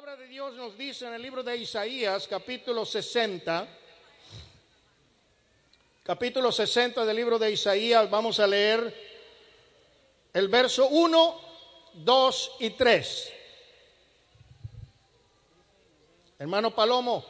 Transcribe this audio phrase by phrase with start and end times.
[0.00, 3.66] palabra de Dios nos dice en el libro de Isaías, capítulo 60,
[6.04, 8.94] capítulo 60 del libro de Isaías, vamos a leer
[10.32, 11.40] el verso 1,
[11.94, 13.32] 2 y 3.
[16.38, 17.24] Hermano Palomo,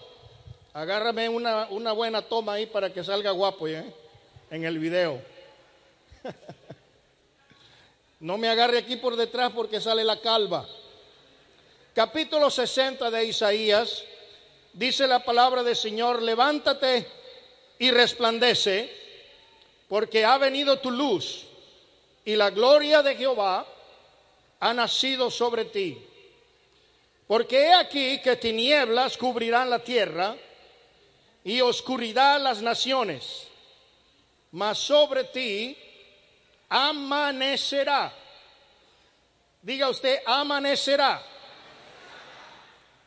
[0.75, 3.95] agárrame una, una buena toma ahí para que salga guapo ¿eh?
[4.50, 5.23] en el video.
[8.21, 10.69] no me agarre aquí por detrás porque sale la calva
[11.99, 14.05] capítulo 60 de Isaías,
[14.73, 17.05] dice la palabra del Señor, levántate
[17.77, 18.89] y resplandece,
[19.89, 21.48] porque ha venido tu luz
[22.25, 23.66] y la gloria de Jehová
[24.61, 25.98] ha nacido sobre ti.
[27.27, 30.37] Porque he aquí que tinieblas cubrirán la tierra
[31.42, 33.48] y oscuridad las naciones,
[34.53, 35.77] mas sobre ti
[36.69, 38.15] amanecerá.
[39.62, 41.38] Diga usted, amanecerá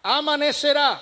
[0.04, 1.02] amanecerá.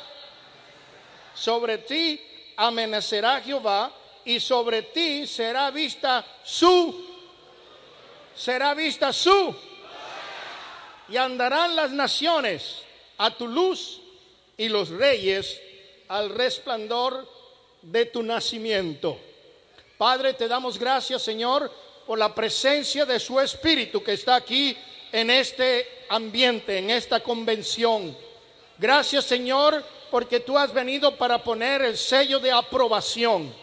[1.34, 2.22] Sobre ti
[2.58, 3.92] amanecerá Jehová
[4.26, 7.06] y sobre ti será vista su,
[8.36, 9.56] será vista su,
[11.08, 12.84] y andarán las naciones
[13.18, 14.02] a tu luz
[14.58, 15.60] y los reyes
[16.10, 17.28] al resplandor
[17.82, 19.18] de tu nacimiento.
[19.98, 21.72] Padre, te damos gracias, Señor,
[22.06, 24.76] por la presencia de su Espíritu que está aquí
[25.12, 28.16] en este ambiente, en esta convención.
[28.80, 33.54] Gracias Señor porque tú has venido para poner el sello de aprobación.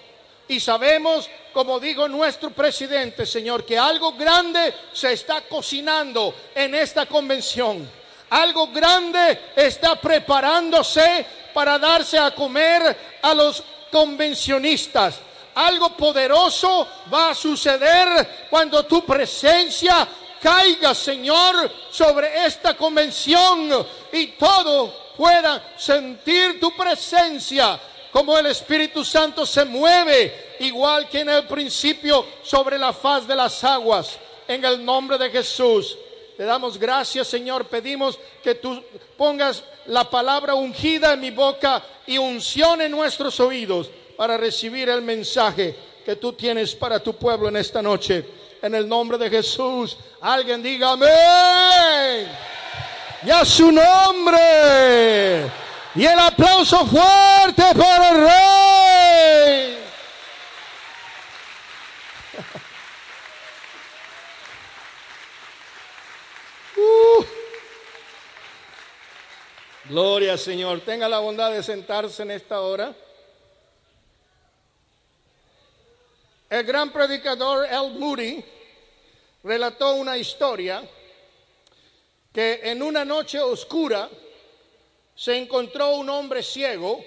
[0.49, 7.07] Y sabemos, como digo nuestro presidente, Señor, que algo grande se está cocinando en esta
[7.07, 7.89] convención.
[8.31, 15.17] Algo grande está preparándose para darse a comer a los convencionistas.
[15.55, 20.07] Algo poderoso va a suceder cuando tu presencia
[20.41, 27.81] caiga, Señor, sobre esta convención y todo puedan sentir tu presencia,
[28.13, 33.37] como el Espíritu Santo se mueve, igual que en el principio, sobre la faz de
[33.37, 34.19] las aguas,
[34.49, 35.97] en el nombre de Jesús.
[36.37, 37.67] Te damos gracias, Señor.
[37.67, 38.83] Pedimos que tú
[39.17, 45.03] pongas la palabra ungida en mi boca y unción en nuestros oídos para recibir el
[45.03, 48.25] mensaje que tú tienes para tu pueblo en esta noche.
[48.63, 52.56] En el nombre de Jesús, alguien diga amén
[53.23, 55.51] y a su nombre.
[55.95, 59.79] Y el aplauso fuerte para el rey.
[66.79, 67.25] Uh.
[69.89, 70.83] Gloria Señor.
[70.83, 72.95] Tenga la bondad de sentarse en esta hora.
[76.51, 78.45] El gran predicador El Moody
[79.43, 80.83] relató una historia
[82.37, 84.11] que en una noche oscura
[85.15, 87.03] se encontró un hombre ciego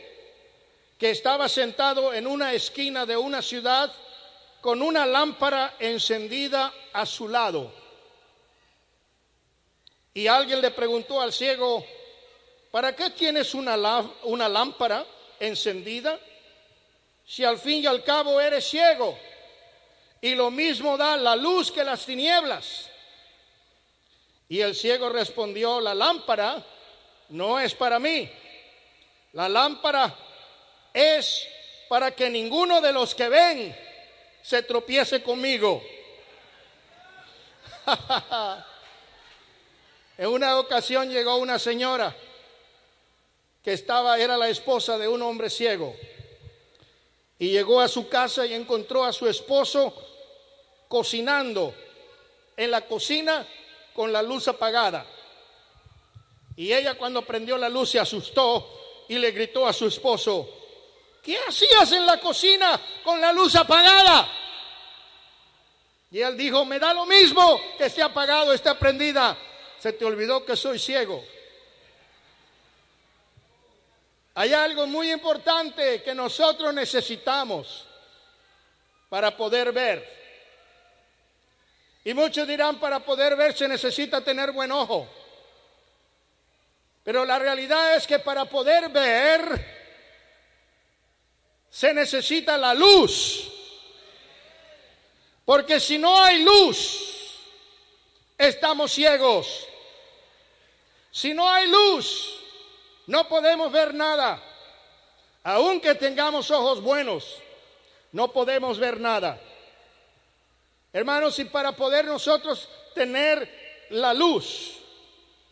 [0.98, 3.94] que estaba sentado en una esquina de una ciudad
[4.60, 7.72] con una lámpara encendida a su lado.
[10.16, 11.86] Y alguien le preguntó al ciego,
[12.72, 13.78] ¿para qué tienes una,
[14.24, 15.06] una lámpara
[15.40, 16.20] encendida
[17.24, 19.16] si al fin y al cabo eres ciego?
[20.22, 22.89] Y lo mismo da la luz que las tinieblas.
[24.50, 26.66] Y el ciego respondió, la lámpara
[27.30, 28.28] no es para mí.
[29.34, 30.16] La lámpara
[30.92, 31.48] es
[31.88, 33.78] para que ninguno de los que ven
[34.42, 35.84] se tropiece conmigo.
[40.18, 42.16] en una ocasión llegó una señora
[43.64, 45.96] que estaba, era la esposa de un hombre ciego.
[47.38, 49.94] Y llegó a su casa y encontró a su esposo
[50.88, 51.76] cocinando
[52.58, 53.48] en la cocina
[54.00, 55.06] con la luz apagada.
[56.56, 60.48] Y ella cuando prendió la luz se asustó y le gritó a su esposo,
[61.22, 64.26] ¿qué hacías en la cocina con la luz apagada?
[66.12, 69.38] Y él dijo, me da lo mismo que esté apagado, esté prendida.
[69.78, 71.22] Se te olvidó que soy ciego.
[74.36, 77.84] Hay algo muy importante que nosotros necesitamos
[79.10, 80.19] para poder ver.
[82.04, 85.08] Y muchos dirán, para poder ver se necesita tener buen ojo.
[87.04, 89.80] Pero la realidad es que para poder ver
[91.70, 93.52] se necesita la luz.
[95.46, 97.38] Porque si no hay luz,
[98.38, 99.68] estamos ciegos.
[101.12, 102.36] Si no hay luz,
[103.08, 104.42] no podemos ver nada.
[105.44, 107.38] Aunque tengamos ojos buenos,
[108.12, 109.40] no podemos ver nada.
[110.92, 114.80] Hermanos, y para poder nosotros tener la luz,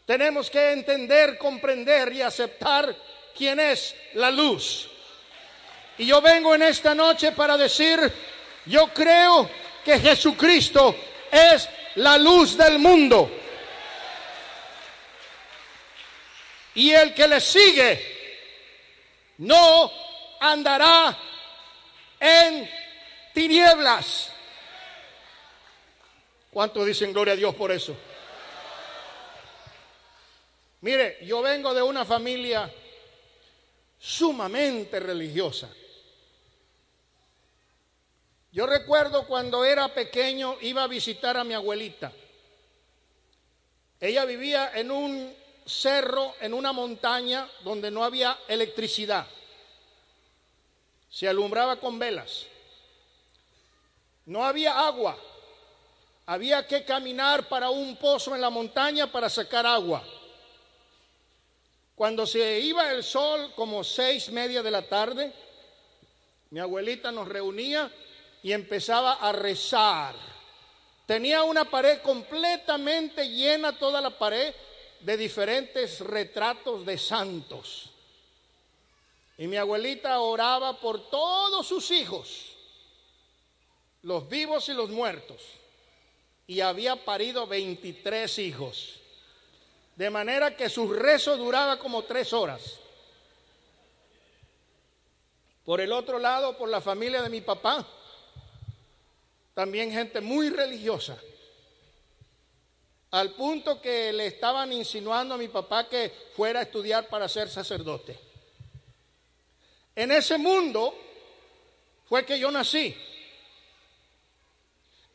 [0.07, 2.95] Tenemos que entender, comprender y aceptar
[3.35, 4.87] quién es la luz.
[5.97, 7.99] Y yo vengo en esta noche para decir,
[8.67, 9.49] yo creo
[9.83, 10.95] que Jesucristo
[11.29, 13.29] es la luz del mundo.
[16.75, 19.91] Y el que le sigue no
[20.39, 21.17] andará
[22.17, 22.71] en
[23.33, 24.31] tinieblas.
[26.51, 27.95] ¿Cuántos dicen gloria a Dios por eso?
[30.81, 32.71] Mire, yo vengo de una familia
[33.99, 35.69] sumamente religiosa.
[38.51, 42.11] Yo recuerdo cuando era pequeño iba a visitar a mi abuelita.
[43.99, 45.35] Ella vivía en un
[45.65, 49.27] cerro, en una montaña donde no había electricidad.
[51.09, 52.45] Se alumbraba con velas.
[54.25, 55.17] No había agua.
[56.29, 60.03] Había que caminar para un pozo en la montaña para sacar agua.
[61.95, 65.31] Cuando se iba el sol, como seis media de la tarde,
[66.49, 67.89] mi abuelita nos reunía
[68.43, 70.15] y empezaba a rezar.
[71.05, 74.53] Tenía una pared completamente llena, toda la pared,
[74.99, 77.89] de diferentes retratos de santos.
[79.37, 82.51] Y mi abuelita oraba por todos sus hijos,
[84.01, 85.41] los vivos y los muertos
[86.47, 89.01] y había parido 23 hijos.
[89.97, 92.79] De manera que su rezo duraba como tres horas.
[95.65, 97.85] Por el otro lado, por la familia de mi papá,
[99.53, 101.17] también gente muy religiosa.
[103.11, 107.49] Al punto que le estaban insinuando a mi papá que fuera a estudiar para ser
[107.49, 108.17] sacerdote.
[109.95, 110.93] En ese mundo
[112.07, 112.95] fue que yo nací.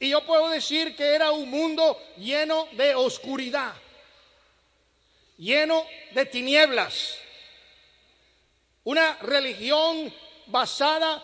[0.03, 3.73] Y yo puedo decir que era un mundo lleno de oscuridad,
[5.39, 7.19] lleno de tinieblas.
[8.83, 10.13] Una religión
[10.47, 11.23] basada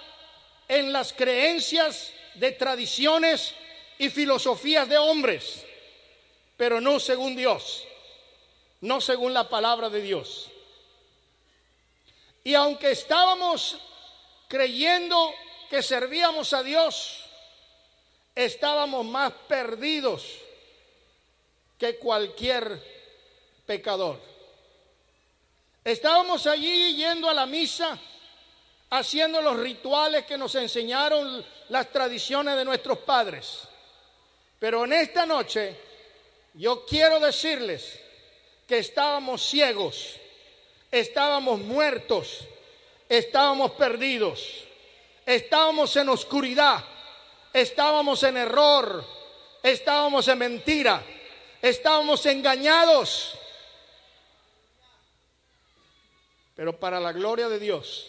[0.69, 3.53] en las creencias de tradiciones
[3.99, 5.67] y filosofías de hombres,
[6.57, 7.83] pero no según Dios,
[8.81, 10.51] no según la palabra de Dios.
[12.45, 13.77] Y aunque estábamos
[14.47, 15.35] creyendo
[15.69, 17.25] que servíamos a Dios,
[18.45, 20.39] estábamos más perdidos
[21.77, 22.81] que cualquier
[23.67, 24.21] pecador.
[25.83, 27.99] Estábamos allí yendo a la misa,
[28.91, 33.63] haciendo los rituales que nos enseñaron las tradiciones de nuestros padres.
[34.61, 35.77] Pero en esta noche
[36.55, 37.99] yo quiero decirles
[38.69, 40.15] que estábamos ciegos,
[40.93, 42.45] estábamos muertos,
[43.09, 44.63] estábamos perdidos,
[45.27, 46.85] estábamos en oscuridad
[47.53, 49.05] estábamos en error,
[49.63, 51.03] estábamos en mentira,
[51.63, 53.35] estábamos engañados.
[56.55, 58.07] Pero para la gloria de Dios.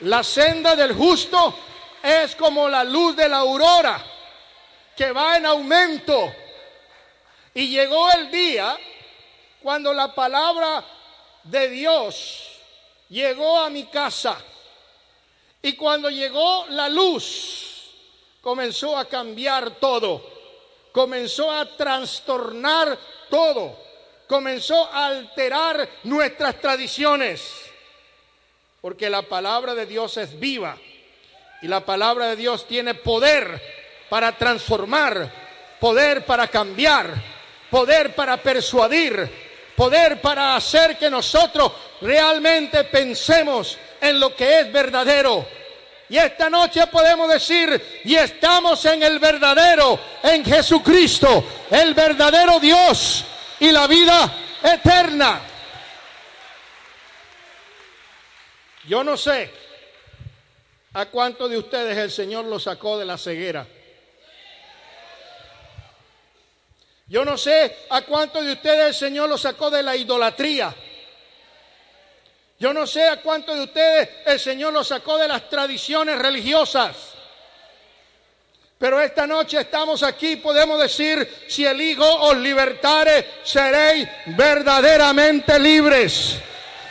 [0.00, 1.54] La senda del justo
[2.02, 4.04] es como la luz de la aurora
[4.94, 6.32] que va en aumento.
[7.54, 8.78] Y llegó el día
[9.62, 10.84] cuando la palabra
[11.44, 12.45] de Dios
[13.08, 14.38] llegó a mi casa.
[15.62, 17.90] Y cuando llegó la luz
[18.40, 20.24] comenzó a cambiar todo,
[20.92, 22.96] comenzó a trastornar
[23.28, 23.76] todo,
[24.28, 27.52] comenzó a alterar nuestras tradiciones,
[28.80, 30.78] porque la palabra de Dios es viva.
[31.62, 33.60] Y la palabra de Dios tiene poder
[34.08, 35.32] para transformar,
[35.80, 37.14] poder para cambiar,
[37.70, 39.45] poder para persuadir,
[39.76, 45.46] poder para hacer que nosotros realmente pensemos en lo que es verdadero.
[46.08, 53.24] Y esta noche podemos decir, y estamos en el verdadero, en Jesucristo, el verdadero Dios
[53.58, 55.40] y la vida eterna.
[58.84, 59.50] Yo no sé
[60.92, 63.66] a cuántos de ustedes el Señor lo sacó de la ceguera.
[67.08, 70.74] Yo no sé a cuántos de ustedes el Señor los sacó de la idolatría.
[72.58, 76.96] Yo no sé a cuántos de ustedes el Señor los sacó de las tradiciones religiosas.
[78.78, 86.36] Pero esta noche estamos aquí, podemos decir, si el Hijo os libertare, seréis verdaderamente libres.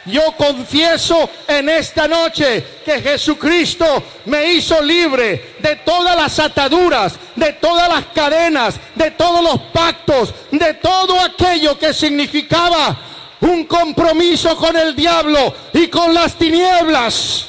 [0.05, 7.53] Yo confieso en esta noche que Jesucristo me hizo libre de todas las ataduras, de
[7.53, 12.95] todas las cadenas, de todos los pactos, de todo aquello que significaba
[13.41, 17.47] un compromiso con el diablo y con las tinieblas.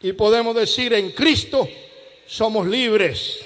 [0.00, 1.68] Y podemos decir en Cristo
[2.28, 3.40] somos libres.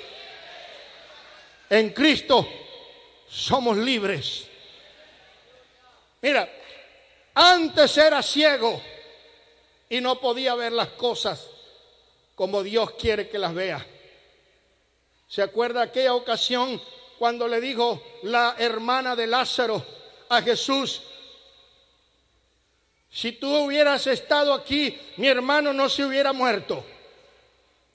[1.71, 2.47] En Cristo
[3.27, 4.52] somos libres.
[6.23, 6.49] Mira,
[7.35, 8.81] antes era ciego
[9.89, 11.49] y no podía ver las cosas
[12.35, 13.85] como Dios quiere que las vea.
[15.29, 16.81] ¿Se acuerda aquella ocasión
[17.19, 19.85] cuando le dijo la hermana de Lázaro
[20.29, 21.03] a Jesús,
[23.11, 26.85] si tú hubieras estado aquí, mi hermano no se hubiera muerto?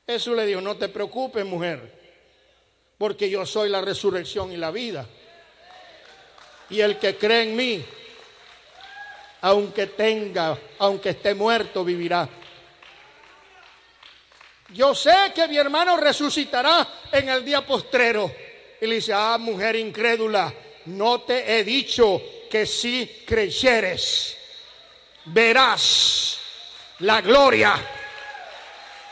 [0.06, 1.94] Jesús le dijo, no te preocupes mujer,
[2.98, 5.08] porque yo soy la resurrección y la vida.
[6.70, 7.86] Y el que cree en mí,
[9.42, 12.28] aunque tenga, aunque esté muerto, vivirá.
[14.70, 18.34] Yo sé que mi hermano resucitará en el día postrero.
[18.82, 20.54] Y le dice, ah, mujer incrédula,
[20.86, 24.38] no te he dicho que si creyeres,
[25.26, 26.38] verás
[27.00, 27.76] la gloria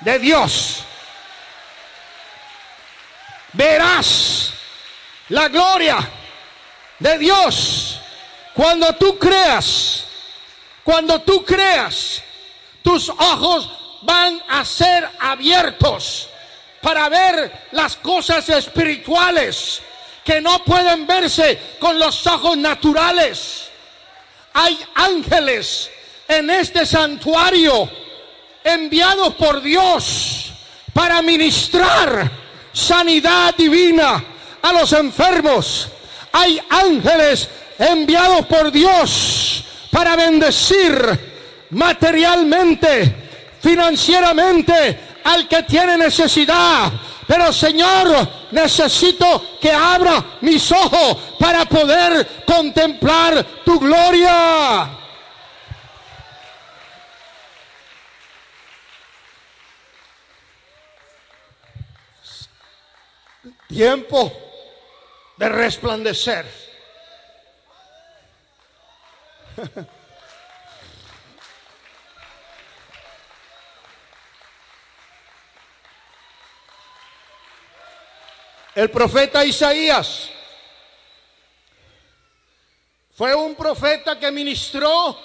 [0.02, 0.84] de Dios.
[3.54, 4.52] Verás
[5.30, 5.98] la gloria
[7.00, 8.00] de Dios
[8.54, 10.05] cuando tú creas.
[10.86, 12.22] Cuando tú creas,
[12.84, 13.68] tus ojos
[14.04, 16.30] van a ser abiertos
[16.80, 19.82] para ver las cosas espirituales
[20.24, 23.68] que no pueden verse con los ojos naturales.
[24.54, 25.90] Hay ángeles
[26.28, 27.90] en este santuario
[28.64, 30.52] enviados por Dios
[30.94, 32.30] para ministrar
[32.72, 34.24] sanidad divina
[34.62, 35.88] a los enfermos.
[36.32, 37.50] Hay ángeles
[37.80, 39.64] enviados por Dios
[39.96, 43.16] para bendecir materialmente,
[43.62, 46.92] financieramente al que tiene necesidad.
[47.26, 54.90] Pero Señor, necesito que abra mis ojos para poder contemplar tu gloria.
[63.70, 64.30] Tiempo
[65.38, 66.65] de resplandecer.
[78.76, 80.30] El profeta Isaías
[83.16, 85.18] fue un profeta que ministró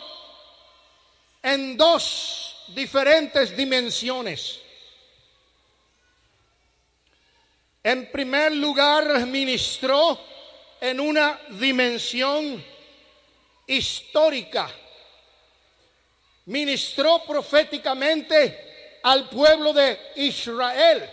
[1.43, 4.61] en dos diferentes dimensiones.
[7.83, 10.21] En primer lugar, ministró
[10.81, 12.65] en una dimensión
[13.75, 14.71] histórica.
[16.47, 21.11] Ministró proféticamente al pueblo de Israel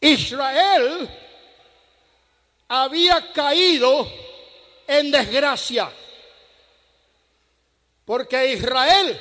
[0.00, 1.08] Israel
[2.68, 4.10] había caído
[4.86, 5.90] en desgracia.
[8.04, 9.20] Porque Israel,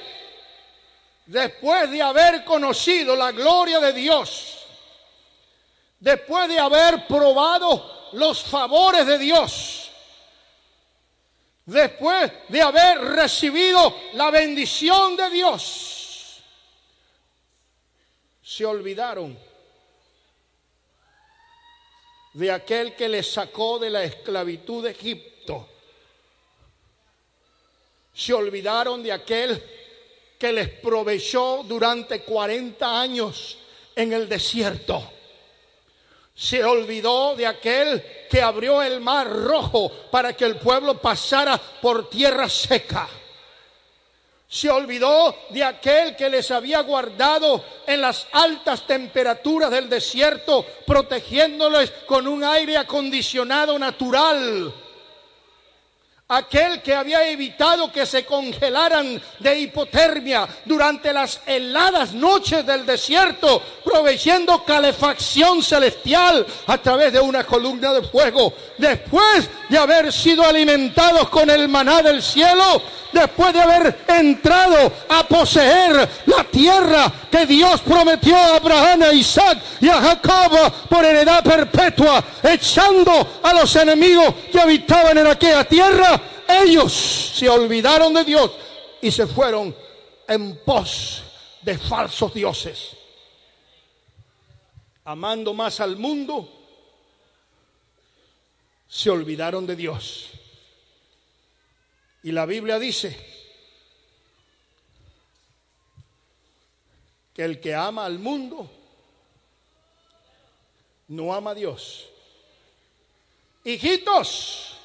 [1.26, 4.57] después de haber conocido la gloria de Dios,
[6.00, 9.92] después de haber probado los favores de Dios,
[11.66, 16.42] después de haber recibido la bendición de Dios,
[18.42, 19.38] se olvidaron
[22.34, 25.68] de aquel que les sacó de la esclavitud de Egipto.
[28.14, 29.64] Se olvidaron de aquel
[30.38, 33.58] que les proveyó durante 40 años
[33.96, 35.17] en el desierto.
[36.38, 42.12] Se olvidó de aquel que abrió el mar rojo para que el pueblo pasara por
[42.12, 43.10] tierra seca.
[44.48, 51.92] Se olvidó de aquel que les había guardado en las altas temperaturas del desierto, protegiéndoles
[52.06, 54.72] con un aire acondicionado natural
[56.30, 63.62] aquel que había evitado que se congelaran de hipotermia durante las heladas noches del desierto,
[63.84, 68.54] proveyendo calefacción celestial a través de una columna de fuego.
[68.78, 72.82] Después de haber sido alimentados con el maná del cielo,
[73.12, 79.60] después de haber entrado a poseer la tierra que Dios prometió a Abraham, a Isaac
[79.80, 86.17] y a Jacob por heredad perpetua, echando a los enemigos que habitaban en aquella tierra,
[86.48, 88.52] ellos se olvidaron de Dios
[89.02, 89.76] y se fueron
[90.28, 91.24] en pos
[91.62, 92.96] de falsos dioses,
[95.06, 96.54] amando más al mundo,
[98.88, 100.30] se olvidaron de Dios.
[102.24, 103.18] Y la Biblia dice
[107.34, 108.70] que el que ama al mundo
[111.10, 112.08] no ama a Dios.
[113.64, 114.77] Hijitos,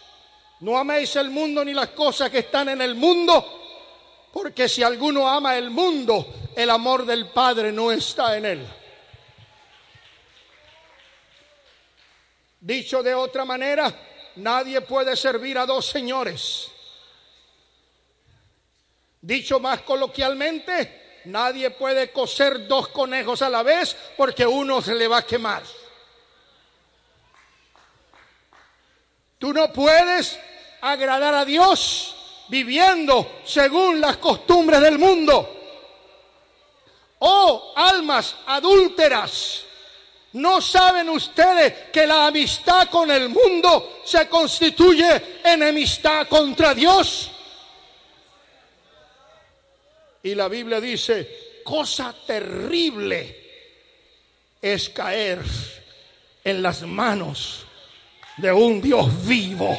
[0.63, 5.29] no améis el mundo ni las cosas que están en el mundo, porque si alguno
[5.29, 8.67] ama el mundo, el amor del Padre no está en él.
[12.61, 13.93] Dicho de otra manera,
[14.37, 16.71] nadie puede servir a dos señores.
[19.21, 25.09] Dicho más coloquialmente, nadie puede coser dos conejos a la vez porque uno se le
[25.09, 25.65] va a quemar.
[29.39, 30.39] Tú no puedes
[30.83, 32.15] agradar a Dios
[32.49, 35.61] viviendo según las costumbres del mundo.
[37.21, 39.63] Oh, almas adúlteras,
[40.33, 47.31] ¿no saben ustedes que la amistad con el mundo se constituye enemistad contra Dios?
[50.25, 53.41] Y la Biblia dice, cosa terrible
[54.61, 55.43] es caer
[56.45, 57.67] en las manos
[58.37, 59.79] de un Dios vivo.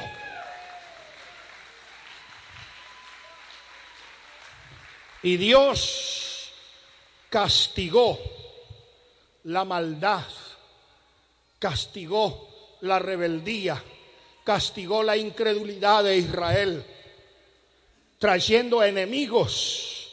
[5.24, 6.52] Y Dios
[7.30, 8.20] castigó
[9.46, 10.26] la maldad,
[11.60, 13.82] castigó la rebeldía,
[14.44, 16.86] castigó la incredulidad de Israel,
[18.20, 20.12] trayendo enemigos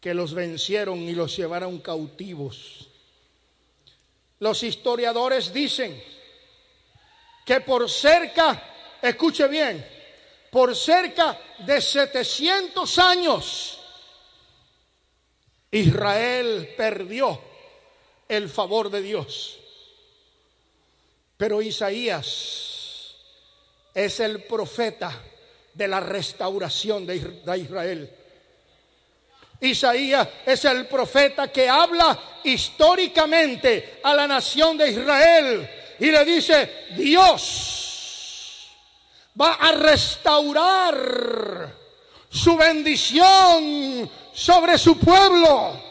[0.00, 2.88] que los vencieron y los llevaron cautivos.
[4.38, 6.00] Los historiadores dicen
[7.44, 8.62] que por cerca,
[9.02, 9.97] escuche bien,
[10.50, 13.80] por cerca de 700 años,
[15.70, 17.40] Israel perdió
[18.28, 19.58] el favor de Dios.
[21.36, 23.14] Pero Isaías
[23.94, 25.22] es el profeta
[25.74, 27.16] de la restauración de
[27.56, 28.14] Israel.
[29.60, 36.86] Isaías es el profeta que habla históricamente a la nación de Israel y le dice,
[36.96, 37.77] Dios
[39.40, 40.96] va a restaurar
[42.28, 45.88] su bendición sobre su pueblo.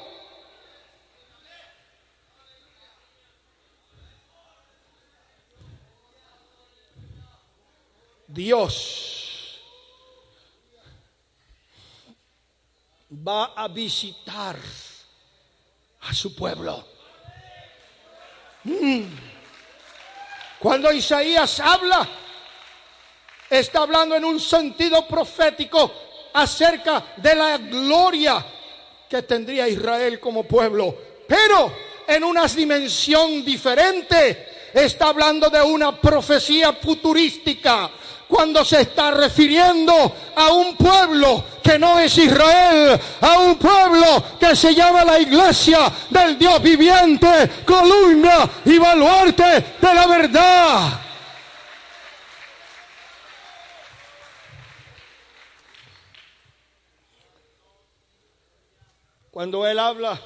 [8.27, 9.59] Dios
[13.09, 14.57] va a visitar
[16.01, 16.85] a su pueblo.
[18.63, 19.03] Mm.
[20.59, 22.07] Cuando Isaías habla,
[23.49, 25.91] está hablando en un sentido profético
[26.33, 28.45] acerca de la gloria
[29.09, 30.95] que tendría Israel como pueblo.
[31.27, 31.71] Pero
[32.07, 37.89] en una dimensión diferente, está hablando de una profecía futurística
[38.27, 44.55] cuando se está refiriendo a un pueblo que no es Israel, a un pueblo que
[44.55, 51.06] se llama la iglesia del Dios viviente, columna y baluarte de la verdad.
[59.37, 60.19] Cuando Él habla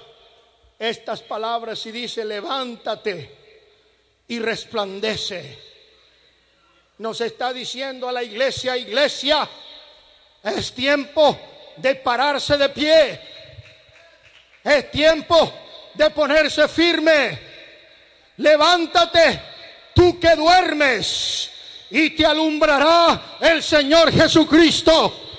[0.79, 3.35] estas palabras y dice, levántate
[4.29, 5.59] y resplandece
[6.99, 9.45] nos está diciendo a la iglesia, iglesia,
[10.41, 11.37] es tiempo
[11.75, 13.19] de pararse de pie.
[14.63, 15.53] Es tiempo
[15.93, 17.37] de ponerse firme.
[18.37, 19.41] Levántate,
[19.93, 21.51] tú que duermes,
[21.89, 25.30] y te alumbrará el Señor Jesucristo.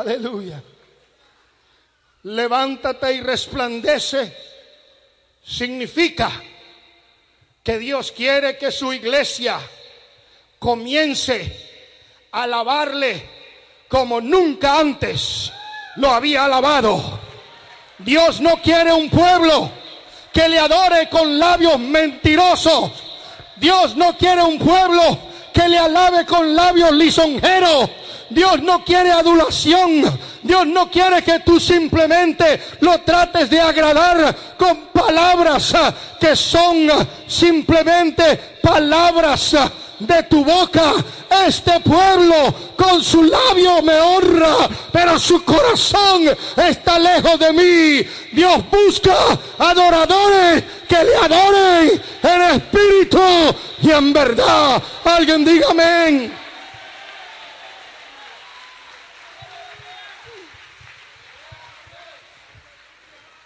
[0.00, 0.62] Aleluya.
[2.22, 4.34] Levántate y resplandece
[5.44, 6.30] significa
[7.62, 9.60] que Dios quiere que su iglesia
[10.58, 11.68] comience
[12.32, 13.28] a alabarle
[13.88, 15.52] como nunca antes
[15.96, 17.20] lo había alabado.
[17.98, 19.70] Dios no quiere un pueblo
[20.32, 22.90] que le adore con labios mentirosos.
[23.56, 25.18] Dios no quiere un pueblo
[25.52, 27.99] que le alabe con labios lisonjeros.
[28.30, 30.02] Dios no quiere adulación.
[30.42, 35.74] Dios no quiere que tú simplemente lo trates de agradar con palabras
[36.18, 36.88] que son
[37.26, 39.54] simplemente palabras
[39.98, 40.94] de tu boca.
[41.46, 48.08] Este pueblo con su labio me honra, pero su corazón está lejos de mí.
[48.32, 49.14] Dios busca
[49.58, 53.20] adoradores que le adoren en espíritu
[53.82, 54.82] y en verdad.
[55.04, 56.39] Alguien diga amén.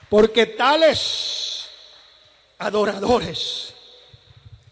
[0.09, 1.65] Porque tales
[2.59, 3.75] adoradores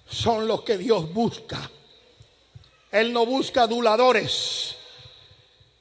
[0.09, 1.71] son los que Dios busca.
[2.91, 4.77] Él no busca aduladores.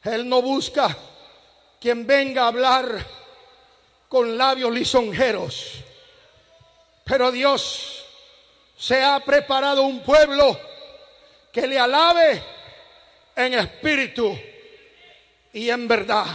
[0.04, 0.98] Él no busca
[1.80, 3.06] quien venga a hablar
[4.08, 5.74] con labios lisonjeros.
[7.04, 8.06] Pero Dios
[8.78, 10.60] se ha preparado un pueblo
[11.52, 12.44] que le alabe
[13.36, 14.38] en espíritu
[15.54, 16.26] y en verdad.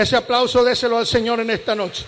[0.00, 2.06] Ese aplauso déselo al Señor en esta noche.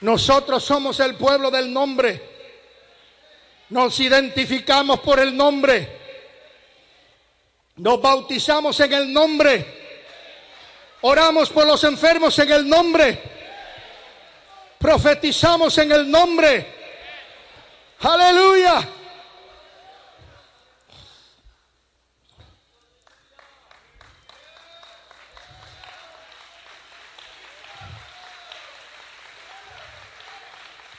[0.00, 2.22] Nosotros somos el pueblo del nombre.
[3.68, 5.98] Nos identificamos por el nombre.
[7.76, 9.66] Nos bautizamos en el nombre.
[11.02, 13.22] Oramos por los enfermos en el nombre.
[14.78, 16.77] Profetizamos en el nombre.
[18.00, 18.88] Aleluya.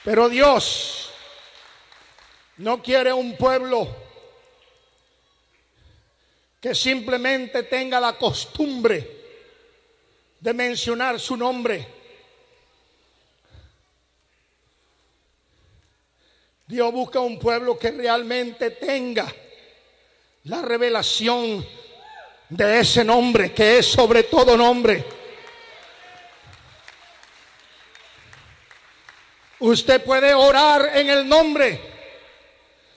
[0.04, 1.10] Pero Dios
[2.58, 3.88] no quiere un pueblo
[6.60, 9.18] que simplemente tenga la costumbre
[10.40, 11.99] de mencionar su nombre.
[16.70, 19.26] Dios busca un pueblo que realmente tenga
[20.44, 21.66] la revelación
[22.48, 25.04] de ese nombre que es sobre todo nombre.
[29.58, 31.80] Usted puede orar en el nombre.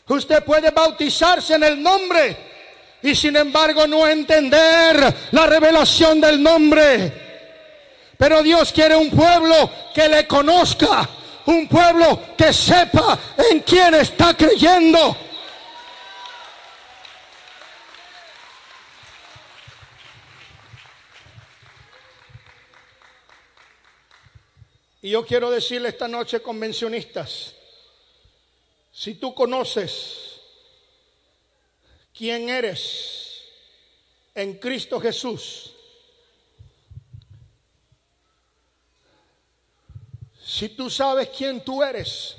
[0.07, 2.37] Usted puede bautizarse en el nombre.
[3.01, 7.11] Y sin embargo no entender la revelación del nombre.
[8.19, 11.09] Pero Dios quiere un pueblo que le conozca.
[11.45, 13.19] Un pueblo que sepa
[13.51, 15.17] en quién está creyendo.
[25.03, 27.53] Y yo quiero decirle esta noche, convencionistas,
[28.93, 30.39] si tú conoces
[32.17, 33.43] quién eres
[34.33, 35.72] en Cristo Jesús,
[40.53, 42.35] si tú sabes quién tú eres,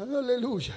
[0.00, 0.76] aleluya.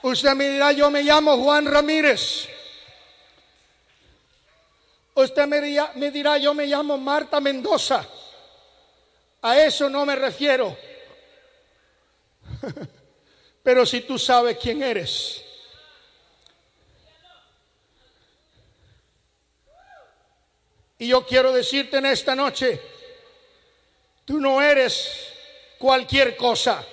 [0.00, 2.48] Usted me dirá, yo me llamo Juan Ramírez.
[5.14, 8.08] Usted me dirá, yo me llamo Marta Mendoza.
[9.42, 10.74] A eso no me refiero.
[13.62, 15.51] Pero si tú sabes quién eres.
[21.02, 22.80] Y yo quiero decirte en esta noche,
[24.24, 25.32] tú no eres
[25.78, 26.84] cualquier cosa.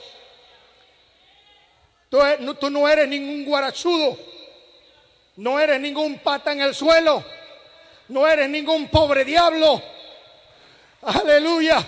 [2.10, 4.18] Tú, e, tú no eres ningún guarachudo.
[5.36, 7.24] No eres ningún pata en el suelo
[8.10, 9.82] no eres ningún pobre diablo.
[11.04, 11.86] Aleluya.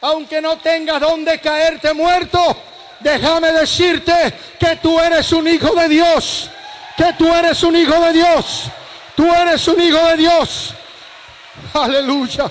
[0.00, 2.56] Aunque no tengas donde caerte muerto,
[3.00, 6.50] déjame decirte que tú eres un hijo de Dios.
[6.96, 8.64] Que tú eres un hijo de Dios.
[9.16, 10.74] Tú eres un hijo de Dios.
[11.74, 12.50] Aleluya.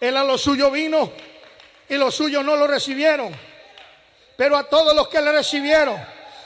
[0.00, 1.12] Él a lo suyo vino
[1.88, 3.34] y los suyos no lo recibieron.
[4.36, 5.98] Pero a todos los que le recibieron,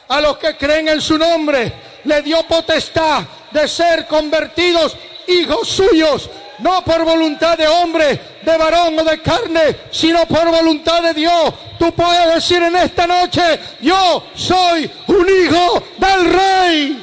[0.08, 1.72] a los que creen en su nombre,
[2.04, 4.96] le dio potestad de ser convertidos
[5.26, 11.02] hijos suyos, no por voluntad de hombre, de varón o de carne, sino por voluntad
[11.02, 11.54] de Dios.
[11.78, 17.02] Tú puedes decir en esta noche, yo soy un hijo del rey.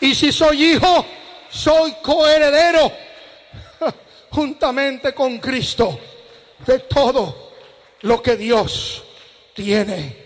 [0.00, 1.06] Y si soy hijo,
[1.50, 2.92] soy coheredero
[4.30, 5.98] juntamente con Cristo
[6.66, 7.52] de todo
[8.02, 9.02] lo que Dios
[9.54, 10.25] tiene.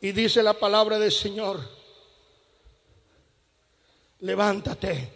[0.00, 1.60] Y dice la palabra del Señor,
[4.20, 5.12] levántate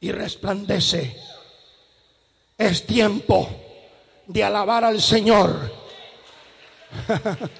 [0.00, 1.16] y resplandece.
[2.58, 3.48] Es tiempo
[4.26, 5.72] de alabar al Señor.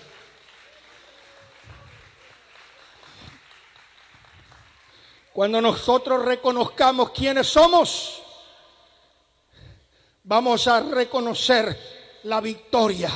[5.32, 8.22] Cuando nosotros reconozcamos quiénes somos,
[10.24, 13.11] vamos a reconocer la victoria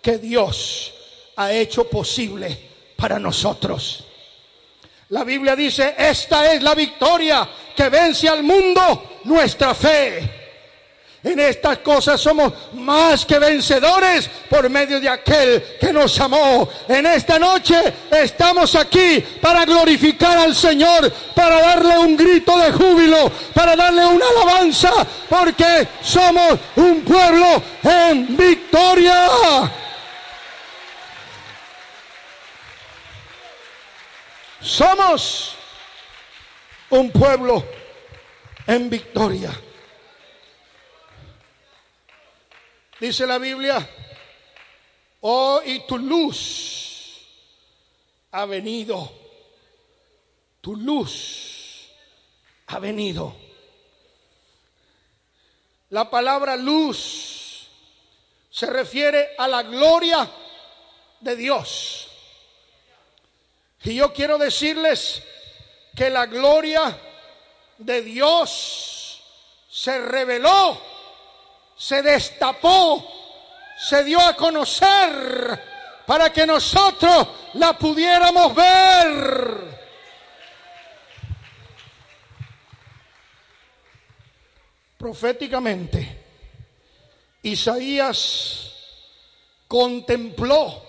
[0.00, 0.93] que Dios
[1.36, 2.56] ha hecho posible
[2.96, 4.04] para nosotros.
[5.10, 10.42] La Biblia dice, esta es la victoria que vence al mundo, nuestra fe.
[11.22, 16.68] En estas cosas somos más que vencedores por medio de aquel que nos amó.
[16.86, 23.32] En esta noche estamos aquí para glorificar al Señor, para darle un grito de júbilo,
[23.54, 24.90] para darle una alabanza,
[25.28, 29.30] porque somos un pueblo en victoria.
[34.64, 35.54] Somos
[36.88, 37.62] un pueblo
[38.66, 39.52] en victoria.
[42.98, 43.86] Dice la Biblia,
[45.20, 47.20] oh, y tu luz
[48.30, 49.12] ha venido,
[50.62, 51.90] tu luz
[52.68, 53.36] ha venido.
[55.90, 57.68] La palabra luz
[58.48, 60.26] se refiere a la gloria
[61.20, 62.13] de Dios.
[63.84, 65.22] Y yo quiero decirles
[65.94, 66.98] que la gloria
[67.76, 69.22] de Dios
[69.70, 70.80] se reveló,
[71.76, 73.06] se destapó,
[73.78, 75.62] se dio a conocer
[76.06, 79.74] para que nosotros la pudiéramos ver.
[84.96, 86.24] Proféticamente,
[87.42, 88.72] Isaías
[89.68, 90.82] contempló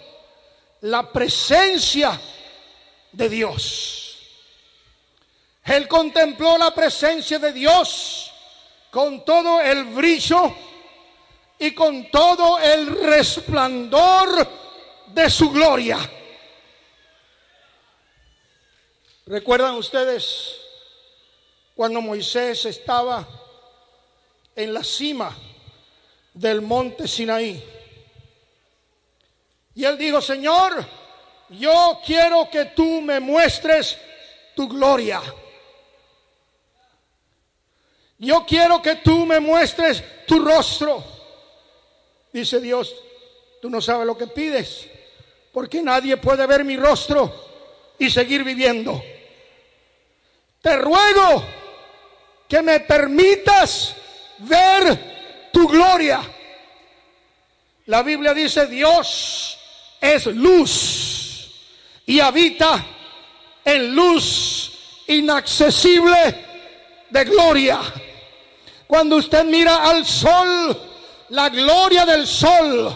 [0.82, 2.18] la presencia
[3.16, 4.18] de Dios.
[5.64, 8.32] Él contempló la presencia de Dios
[8.92, 10.54] con todo el brillo
[11.58, 14.48] y con todo el resplandor
[15.08, 15.98] de su gloria.
[19.26, 20.56] ¿Recuerdan ustedes
[21.74, 23.28] cuando Moisés estaba
[24.56, 25.36] en la cima
[26.34, 27.64] del monte Sinaí?
[29.74, 30.86] Y él dijo, Señor,
[31.50, 33.98] yo quiero que tú me muestres
[34.56, 35.22] tu gloria.
[38.18, 41.04] Yo quiero que tú me muestres tu rostro.
[42.32, 42.96] Dice Dios,
[43.62, 44.88] tú no sabes lo que pides,
[45.52, 47.34] porque nadie puede ver mi rostro
[48.00, 49.02] y seguir viviendo.
[50.62, 51.46] Te ruego
[52.48, 53.96] que me permitas
[54.40, 56.22] ver tu gloria.
[57.86, 59.58] La Biblia dice, Dios
[60.02, 61.05] es luz
[62.06, 62.86] y habita
[63.64, 64.72] en luz
[65.08, 66.46] inaccesible
[67.10, 67.80] de gloria.
[68.88, 70.80] Cuando usted mira al sol,
[71.30, 72.96] la gloria del sol,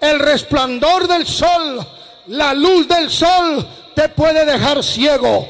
[0.00, 1.86] el resplandor del sol,
[2.26, 5.48] la luz del sol te puede dejar ciego.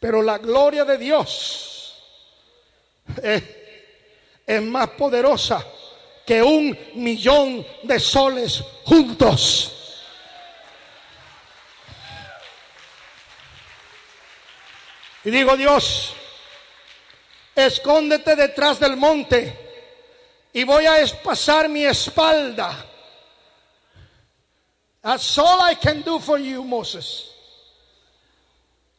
[0.00, 1.94] Pero la gloria de Dios
[3.22, 3.42] es,
[4.46, 5.64] es más poderosa
[6.24, 9.75] que un millón de soles juntos.
[15.26, 16.12] Y digo, Dios,
[17.52, 19.58] escóndete detrás del monte
[20.52, 22.86] y voy a pasar mi espalda.
[25.02, 27.28] That's all I can do for you, Moses.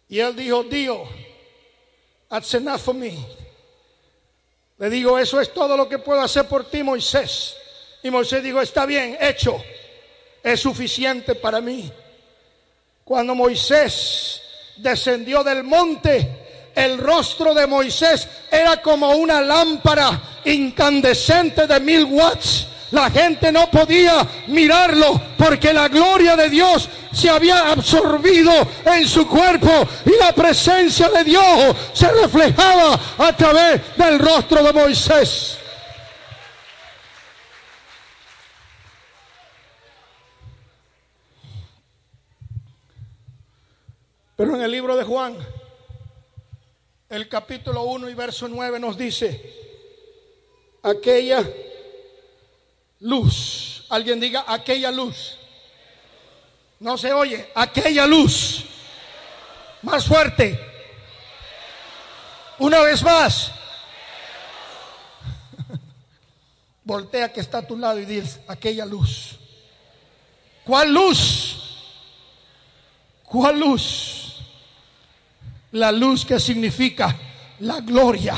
[0.10, 1.08] Y él dijo, Dios,
[2.30, 3.26] that's enough for me.
[4.80, 7.56] Le digo, eso es todo lo que puedo hacer por ti, Moisés.
[8.04, 9.64] Y Moisés dijo, está bien, hecho.
[10.44, 11.90] Es suficiente para mí.
[13.06, 14.37] Cuando Moisés
[14.78, 22.68] descendió del monte, el rostro de Moisés era como una lámpara incandescente de mil watts.
[22.92, 28.52] La gente no podía mirarlo porque la gloria de Dios se había absorbido
[28.86, 29.70] en su cuerpo
[30.06, 35.58] y la presencia de Dios se reflejaba a través del rostro de Moisés.
[44.38, 45.36] Pero en el libro de Juan,
[47.10, 49.52] el capítulo 1 y verso 9 nos dice,
[50.84, 51.44] aquella
[53.00, 55.40] luz, alguien diga, aquella luz,
[56.80, 58.64] no se oye, aquella luz,
[59.82, 60.60] más fuerte,
[62.60, 63.52] una vez más,
[66.84, 69.40] voltea que está a tu lado y dice, aquella luz,
[70.64, 71.56] ¿cuál luz?
[73.24, 74.27] ¿Cuál luz?
[75.78, 77.16] La luz que significa
[77.60, 78.36] la gloria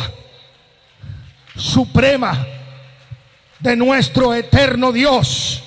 [1.55, 2.45] suprema
[3.59, 5.61] de nuestro eterno Dios.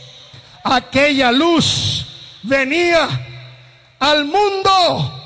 [0.65, 2.07] Aquella luz
[2.43, 3.09] venía
[3.99, 5.21] al mundo.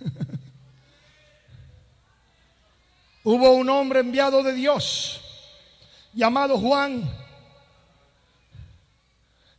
[3.24, 5.20] Hubo un hombre enviado de Dios
[6.12, 7.08] llamado Juan.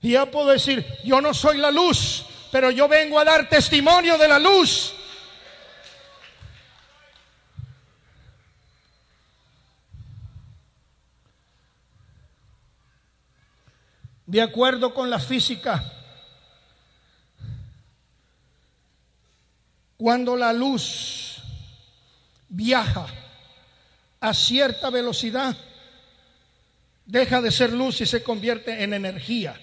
[0.01, 4.17] Y él puedo decir, yo no soy la luz, pero yo vengo a dar testimonio
[4.17, 4.93] de la luz.
[14.25, 15.81] De acuerdo con la física,
[19.95, 21.41] cuando la luz
[22.49, 23.07] viaja
[24.19, 25.55] a cierta velocidad,
[27.05, 29.60] deja de ser luz y se convierte en energía.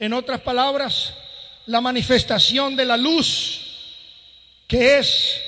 [0.00, 1.12] En otras palabras,
[1.66, 3.60] la manifestación de la luz,
[4.66, 5.38] que es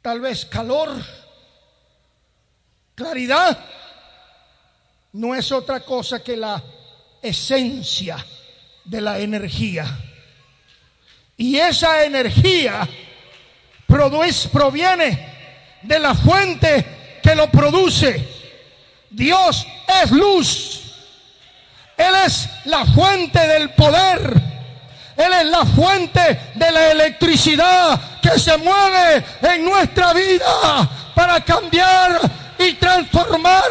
[0.00, 0.90] tal vez calor,
[2.94, 3.62] claridad,
[5.12, 6.62] no es otra cosa que la
[7.20, 8.24] esencia
[8.86, 9.86] de la energía.
[11.36, 12.88] Y esa energía
[13.86, 18.26] produce, proviene de la fuente que lo produce.
[19.10, 19.66] Dios
[20.02, 20.83] es luz.
[21.96, 24.54] Él es la fuente del poder.
[25.16, 32.20] Él es la fuente de la electricidad que se mueve en nuestra vida para cambiar
[32.58, 33.64] y transformar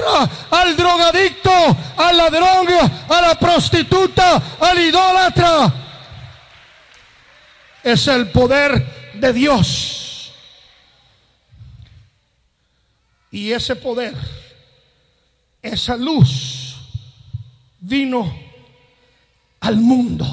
[0.52, 1.52] al drogadicto,
[1.98, 2.68] al ladrón,
[3.10, 5.74] a la prostituta, al idólatra.
[7.84, 10.34] Es el poder de Dios.
[13.32, 14.14] Y ese poder,
[15.62, 16.63] esa luz,
[17.84, 18.34] vino
[19.60, 20.26] al mundo.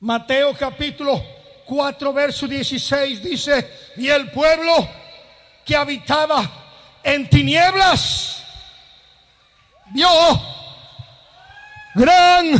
[0.00, 1.22] Mateo capítulo
[1.66, 4.88] 4, verso 16 dice, y el pueblo
[5.64, 6.48] que habitaba
[7.02, 8.42] en tinieblas
[9.90, 10.08] vio
[11.94, 12.52] gran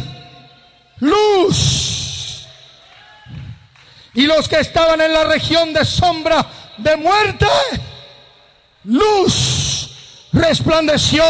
[0.99, 2.47] luz.
[4.15, 6.47] Y los que estaban en la región de sombra
[6.79, 7.47] de muerte,
[8.85, 9.62] luz
[10.33, 11.25] resplandeció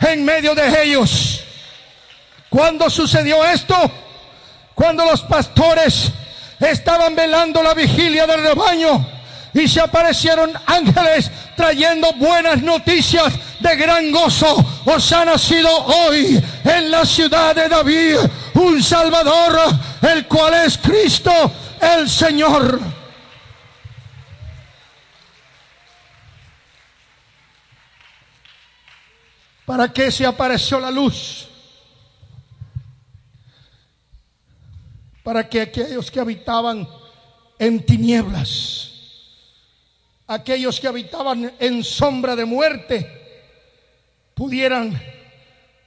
[0.00, 1.40] en medio de ellos.
[2.48, 3.76] Cuando sucedió esto?
[4.74, 6.10] Cuando los pastores
[6.60, 9.06] estaban velando la vigilia del rebaño
[9.54, 14.64] y se aparecieron ángeles trayendo buenas noticias de gran gozo.
[14.84, 18.16] Os ha nacido hoy en la ciudad de David
[18.54, 19.58] un Salvador,
[20.02, 21.32] el cual es Cristo
[21.80, 22.97] el Señor.
[29.68, 31.46] ¿Para qué se apareció la luz?
[35.28, 36.88] para que aquellos que habitaban
[37.58, 38.92] en tinieblas,
[40.26, 43.52] aquellos que habitaban en sombra de muerte,
[44.32, 44.98] pudieran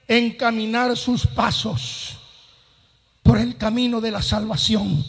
[0.07, 2.17] encaminar sus pasos
[3.23, 5.03] por el camino de la salvación.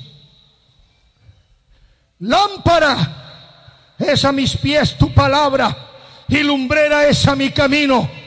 [2.20, 5.90] Lámpara es a mis pies tu palabra
[6.26, 8.21] y lumbrera es a mi camino.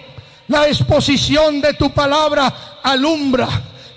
[0.48, 3.48] La exposición de tu palabra alumbra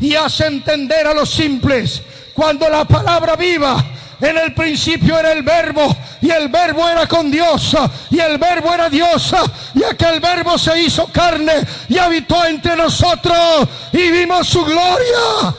[0.00, 2.02] y hace entender a los simples.
[2.34, 3.84] Cuando la palabra viva,
[4.20, 7.76] en el principio era el verbo y el verbo era con Dios
[8.10, 9.34] y el verbo era Dios
[9.74, 15.54] y aquel verbo se hizo carne y habitó entre nosotros y vimos su gloria.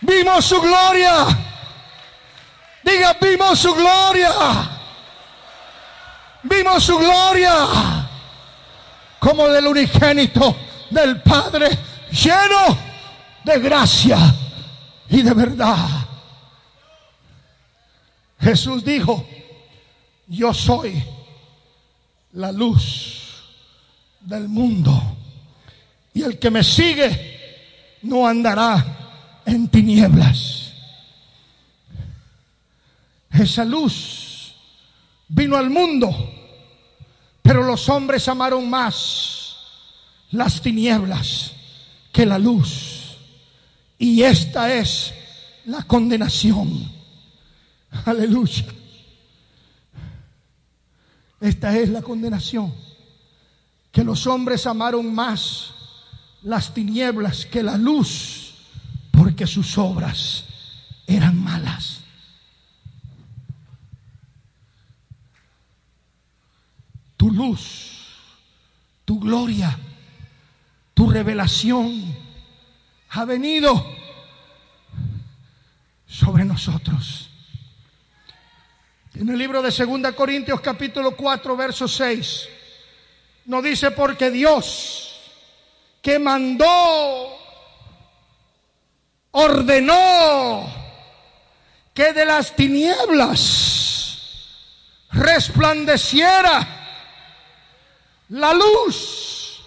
[0.00, 1.26] Vimos su gloria.
[2.82, 4.77] Diga, vimos su gloria.
[6.48, 8.08] Vimos su gloria
[9.18, 10.56] como del unigénito
[10.90, 11.68] del Padre,
[12.10, 12.78] lleno
[13.44, 14.18] de gracia
[15.08, 15.88] y de verdad.
[18.40, 19.26] Jesús dijo,
[20.28, 21.02] yo soy
[22.32, 23.44] la luz
[24.20, 25.16] del mundo
[26.14, 30.72] y el que me sigue no andará en tinieblas.
[33.30, 34.54] Esa luz
[35.28, 36.37] vino al mundo
[37.48, 39.56] pero los hombres amaron más
[40.32, 41.52] las tinieblas
[42.12, 43.16] que la luz.
[43.98, 45.14] Y esta es
[45.64, 46.92] la condenación.
[48.04, 48.66] Aleluya.
[51.40, 52.74] Esta es la condenación.
[53.92, 55.70] Que los hombres amaron más
[56.42, 58.52] las tinieblas que la luz
[59.10, 60.44] porque sus obras
[61.06, 62.02] eran malas.
[67.38, 68.08] Luz,
[69.04, 69.78] tu gloria,
[70.92, 72.16] tu revelación
[73.10, 73.86] ha venido
[76.06, 77.30] sobre nosotros.
[79.14, 82.48] En el libro de 2 Corintios capítulo 4, verso 6,
[83.46, 85.20] nos dice porque Dios
[86.02, 87.38] que mandó,
[89.30, 90.68] ordenó
[91.94, 93.78] que de las tinieblas
[95.12, 96.77] resplandeciera
[98.30, 99.62] la luz.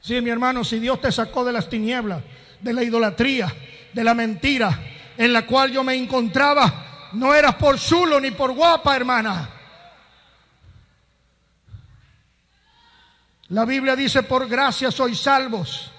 [0.00, 2.22] Sí, mi hermano, si Dios te sacó de las tinieblas,
[2.60, 3.54] de la idolatría,
[3.92, 4.78] de la mentira
[5.18, 9.50] en la cual yo me encontraba, no eras por chulo ni por guapa, hermana.
[13.48, 15.90] La Biblia dice, por gracia sois salvos,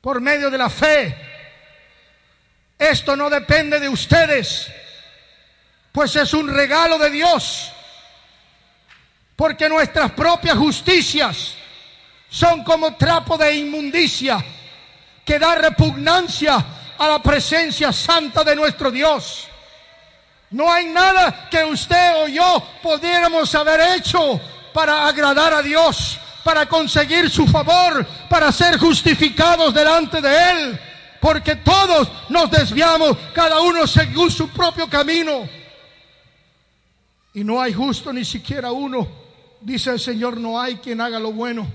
[0.00, 1.14] por medio de la fe.
[2.78, 4.72] Esto no depende de ustedes,
[5.96, 7.72] pues es un regalo de Dios.
[9.34, 11.54] Porque nuestras propias justicias
[12.28, 14.44] son como trapo de inmundicia
[15.24, 16.62] que da repugnancia
[16.98, 19.48] a la presencia santa de nuestro Dios.
[20.50, 24.38] No hay nada que usted o yo pudiéramos haber hecho
[24.74, 30.80] para agradar a Dios, para conseguir su favor, para ser justificados delante de Él,
[31.22, 35.48] porque todos nos desviamos, cada uno según su propio camino.
[37.36, 39.06] Y no hay justo ni siquiera uno.
[39.60, 41.70] Dice el Señor, no hay quien haga lo bueno.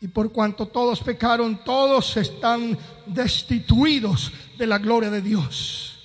[0.00, 5.96] Y por cuanto todos pecaron, todos están destituidos de la gloria de Dios.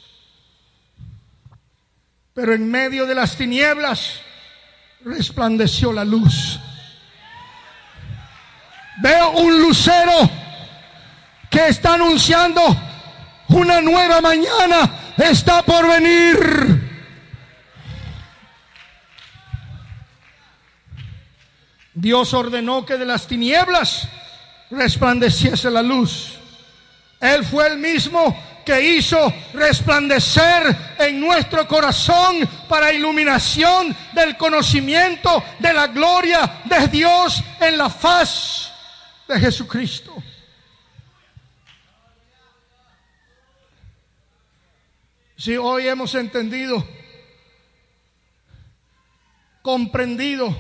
[2.36, 4.20] Pero en medio de las tinieblas
[5.04, 6.60] resplandeció la luz.
[9.02, 10.30] Veo un lucero
[11.50, 12.62] que está anunciando
[13.48, 16.92] una nueva mañana está por venir.
[21.94, 24.08] Dios ordenó que de las tinieblas
[24.72, 26.38] resplandeciese la luz.
[27.20, 35.74] Él fue el mismo que hizo resplandecer en nuestro corazón para iluminación del conocimiento de
[35.74, 38.72] la gloria de Dios en la faz
[39.28, 40.16] de Jesucristo.
[45.42, 46.86] Si hoy hemos entendido,
[49.64, 50.56] comprendido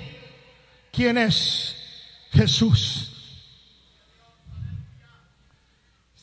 [0.91, 1.75] quién es
[2.31, 3.11] Jesús.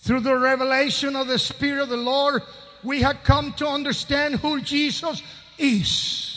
[0.03, 2.43] Through the revelation of the Spirit of the Lord,
[2.83, 5.23] we have come to understand who Jesus
[5.57, 6.35] is.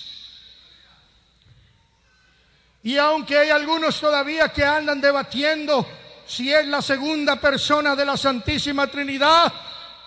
[2.83, 5.87] Y aunque hay algunos todavía que andan debatiendo
[6.27, 9.51] si es la segunda persona de la Santísima Trinidad,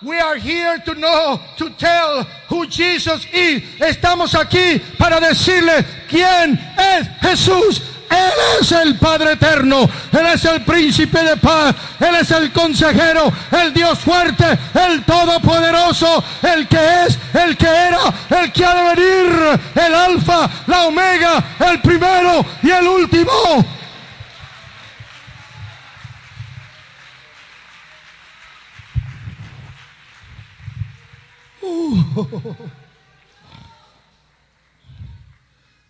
[0.01, 3.63] we are here to know, to tell who Jesus is.
[3.79, 10.61] Estamos aquí para decirle quién es Jesús él es el Padre eterno, Él es el
[10.61, 17.17] príncipe de paz, Él es el consejero, el Dios fuerte, el todopoderoso, el que es,
[17.33, 17.99] el que era,
[18.41, 23.74] el que ha de venir, el alfa, la omega, el primero y el último.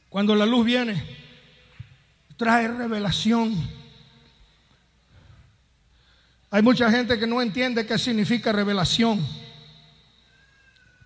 [0.09, 1.03] Cuando la luz viene,
[2.37, 3.53] trae revelación.
[6.51, 9.25] Hay mucha gente que no entiende qué significa revelación,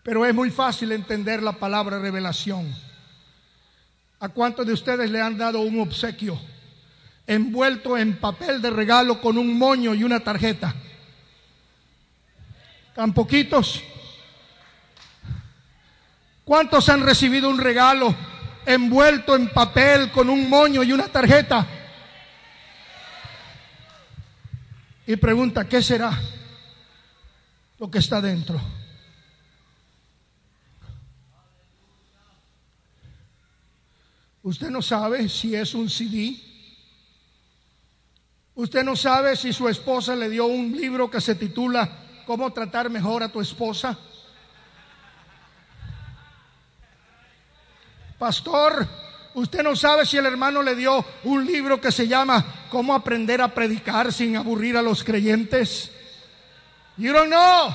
[0.04, 2.72] pero es muy fácil entender la palabra revelación.
[4.20, 6.40] ¿A cuántos de ustedes le han dado un obsequio
[7.26, 10.76] envuelto en papel de regalo con un moño y una tarjeta?
[12.94, 13.82] ¿Tan poquitos?
[16.50, 18.16] ¿Cuántos han recibido un regalo
[18.66, 21.68] envuelto en papel con un moño y una tarjeta.
[25.06, 26.20] Y pregunta, ¿qué será
[27.78, 28.60] lo que está dentro?
[34.42, 36.36] Usted no sabe si es un CD.
[38.56, 42.90] Usted no sabe si su esposa le dio un libro que se titula ¿Cómo tratar
[42.90, 43.96] mejor a tu esposa?
[48.20, 48.86] Pastor,
[49.34, 53.42] usted no sabe si el hermano le dio un libro que se llama Cómo aprender
[53.42, 55.90] a predicar sin aburrir a los creyentes.
[56.98, 57.74] You don't know.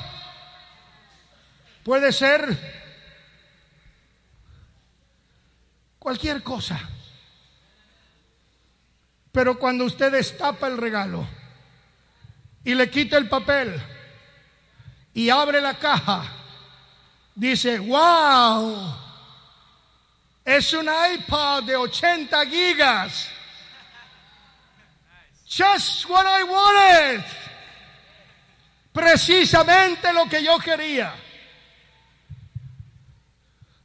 [1.82, 2.59] Puede ser
[5.99, 6.78] cualquier cosa.
[9.32, 11.26] Pero cuando usted destapa el regalo
[12.62, 13.82] y le quita el papel
[15.14, 16.22] y abre la caja,
[17.34, 19.04] dice, wow,
[20.45, 23.28] es un iPod de 80 gigas.
[25.49, 27.24] Just what I wanted.
[28.92, 31.14] Precisamente lo que yo quería.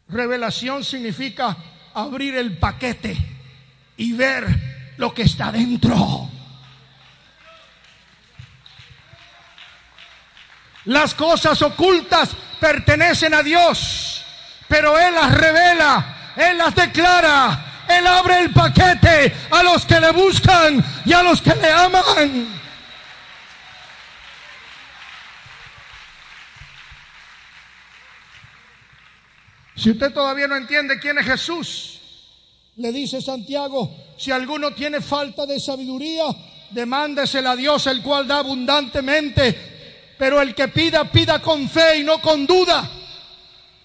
[0.10, 1.56] Revelación significa
[1.94, 3.16] abrir el paquete
[3.98, 6.30] y ver lo que está dentro.
[10.86, 14.26] Las cosas ocultas pertenecen a Dios,
[14.68, 17.66] pero Él las revela él las declara.
[17.88, 22.60] Él abre el paquete a los que le buscan y a los que le aman.
[29.76, 32.00] Si usted todavía no entiende quién es Jesús,
[32.76, 36.26] le dice Santiago, si alguno tiene falta de sabiduría,
[36.70, 40.16] demándesela a Dios, el cual da abundantemente.
[40.18, 42.92] Pero el que pida, pida con fe y no con duda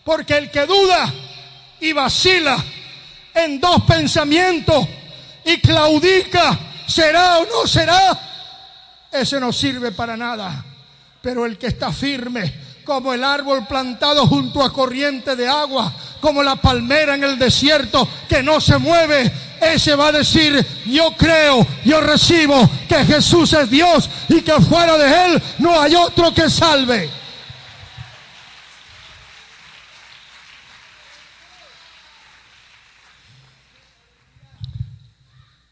[0.03, 1.14] Porque el que duda
[1.85, 2.57] y vacila
[3.35, 4.89] en dos pensamientos
[5.45, 8.18] y claudica, será o no será,
[9.12, 10.64] ese no sirve para nada.
[11.20, 12.55] Pero el que está firme,
[12.87, 18.09] como el árbol plantado junto a corriente de agua, como la palmera en el desierto
[18.30, 19.30] que no se mueve,
[19.61, 24.97] ese va a decir, yo creo, yo recibo que Jesús es Dios y que fuera
[24.97, 27.23] de Él no hay otro que salve.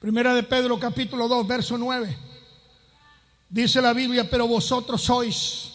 [0.02, 2.18] Primera de Pedro capítulo 2, verso 9.
[3.48, 5.70] Dice la Biblia, pero vosotros sois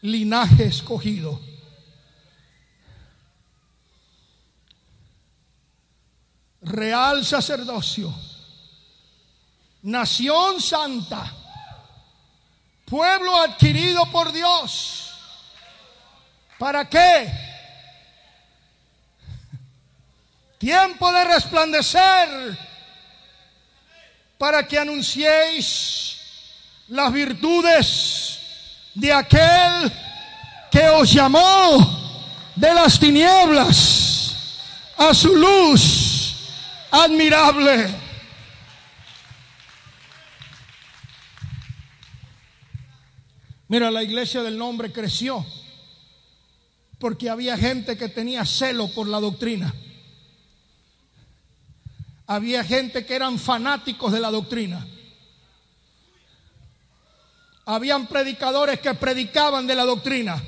[0.00, 1.38] linaje escogido.
[6.62, 8.14] Real sacerdocio.
[9.82, 11.30] Nación santa.
[12.86, 15.12] Pueblo adquirido por Dios.
[16.58, 17.30] ¿Para qué?
[20.58, 22.67] Tiempo de resplandecer
[24.38, 26.16] para que anunciéis
[26.88, 28.38] las virtudes
[28.94, 29.92] de aquel
[30.70, 31.98] que os llamó
[32.54, 34.34] de las tinieblas
[34.96, 36.34] a su luz
[36.90, 38.08] admirable.
[43.68, 45.44] Mira, la iglesia del nombre creció
[46.98, 49.74] porque había gente que tenía celo por la doctrina.
[52.30, 54.86] Había gente que eran fanáticos de la doctrina.
[57.64, 60.42] Habían predicadores que predicaban de la doctrina.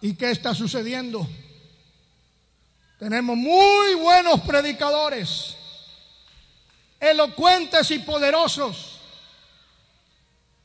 [0.00, 1.28] ¿Y qué está sucediendo?
[2.98, 5.54] Tenemos muy buenos predicadores,
[6.98, 9.00] elocuentes y poderosos,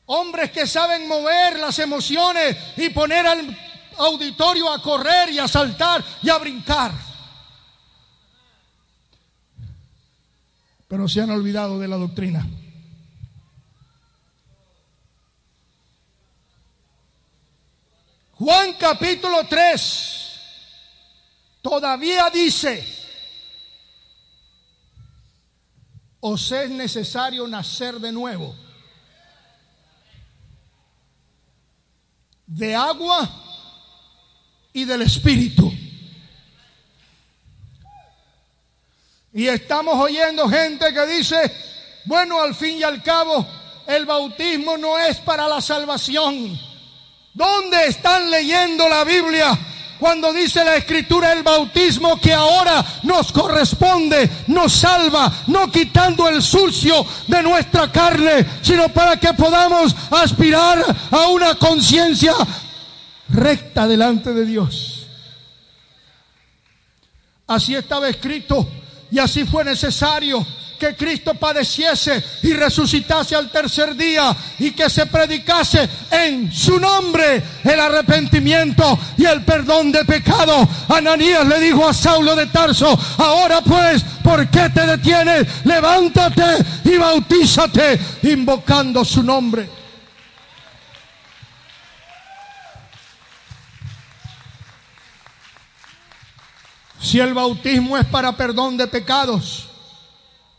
[0.06, 3.69] hombres que saben mover las emociones y poner al
[4.00, 6.92] auditorio a correr y a saltar y a brincar.
[10.88, 12.46] Pero se han olvidado de la doctrina.
[18.32, 20.40] Juan capítulo 3
[21.60, 22.84] todavía dice,
[26.20, 28.56] os es necesario nacer de nuevo.
[32.46, 33.49] De agua
[34.72, 35.72] y del Espíritu.
[39.32, 41.52] Y estamos oyendo gente que dice,
[42.04, 43.46] bueno, al fin y al cabo,
[43.86, 46.58] el bautismo no es para la salvación.
[47.32, 49.56] ¿Dónde están leyendo la Biblia?
[50.00, 56.42] Cuando dice la escritura el bautismo que ahora nos corresponde, nos salva, no quitando el
[56.42, 62.32] sucio de nuestra carne, sino para que podamos aspirar a una conciencia
[63.32, 65.06] recta delante de Dios.
[67.46, 68.68] Así estaba escrito
[69.10, 70.46] y así fue necesario
[70.78, 77.42] que Cristo padeciese y resucitase al tercer día y que se predicase en su nombre
[77.62, 80.66] el arrepentimiento y el perdón de pecado.
[80.88, 85.46] Ananías le dijo a Saulo de Tarso, ahora pues, ¿por qué te detienes?
[85.64, 89.79] Levántate y bautízate invocando su nombre.
[97.00, 99.66] Si el bautismo es para perdón de pecados,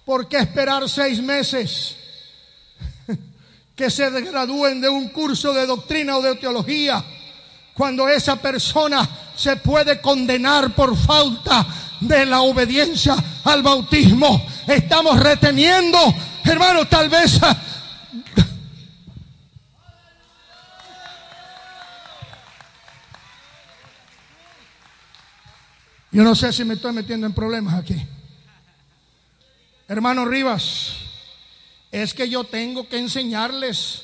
[0.04, 1.96] ¿por qué esperar seis meses
[3.76, 7.04] que se gradúen de un curso de doctrina o de teología
[7.76, 11.66] cuando esa persona se puede condenar por falta
[12.00, 14.44] de la obediencia al bautismo?
[14.66, 16.00] Estamos reteniendo,
[16.44, 17.40] hermano, tal vez
[26.12, 27.96] Yo no sé si me estoy metiendo en problemas aquí.
[29.88, 30.94] Hermano Rivas,
[31.92, 34.04] es que yo tengo que enseñarles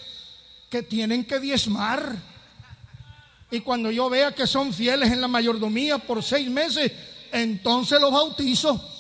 [0.70, 2.16] que tienen que diezmar.
[3.52, 6.92] Y cuando yo vea que son fieles en la mayordomía por seis meses,
[7.32, 8.97] entonces los bautizo.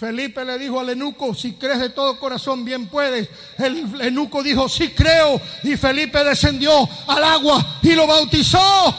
[0.00, 3.28] Felipe le dijo al eunuco, si crees de todo corazón, bien puedes.
[3.58, 5.38] El eunuco dijo, sí creo.
[5.62, 8.96] Y Felipe descendió al agua y lo bautizó.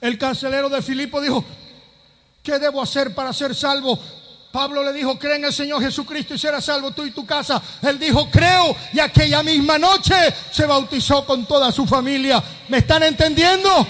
[0.00, 1.44] El cancelero de Filipo dijo,
[2.42, 4.00] ¿qué debo hacer para ser salvo?
[4.50, 7.62] Pablo le dijo, cree en el Señor Jesucristo y serás salvo tú y tu casa.
[7.82, 10.14] Él dijo, creo, y aquella misma noche
[10.50, 12.42] se bautizó con toda su familia.
[12.70, 13.84] ¿Me están entendiendo?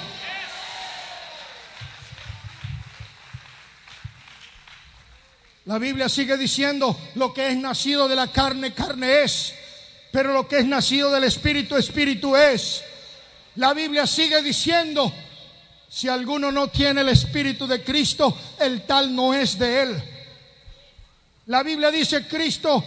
[5.67, 9.53] La Biblia sigue diciendo, lo que es nacido de la carne, carne es,
[10.11, 12.83] pero lo que es nacido del Espíritu, Espíritu es.
[13.57, 15.13] La Biblia sigue diciendo,
[15.87, 20.03] si alguno no tiene el Espíritu de Cristo, el tal no es de él.
[21.49, 22.83] La Biblia dice, Cristo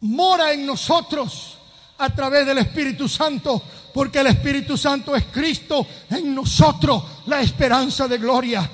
[0.00, 1.56] mora en nosotros
[1.96, 3.62] a través del Espíritu Santo
[3.94, 8.68] porque el Espíritu Santo es Cristo en nosotros, la esperanza de gloria.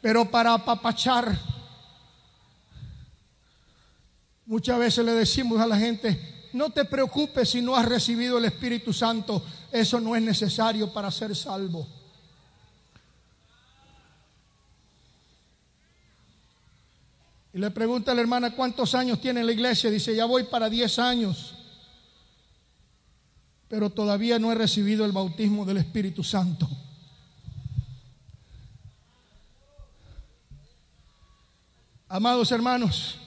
[0.00, 1.38] Pero para apapachar,
[4.46, 8.46] muchas veces le decimos a la gente, no te preocupes si no has recibido el
[8.46, 11.86] Espíritu Santo, eso no es necesario para ser salvo.
[17.52, 19.88] Y le pregunta a la hermana cuántos años tiene en la iglesia.
[19.88, 21.55] Dice, ya voy para 10 años.
[23.68, 26.68] Pero todavía no he recibido el bautismo del Espíritu Santo.
[32.08, 33.18] Amados hermanos,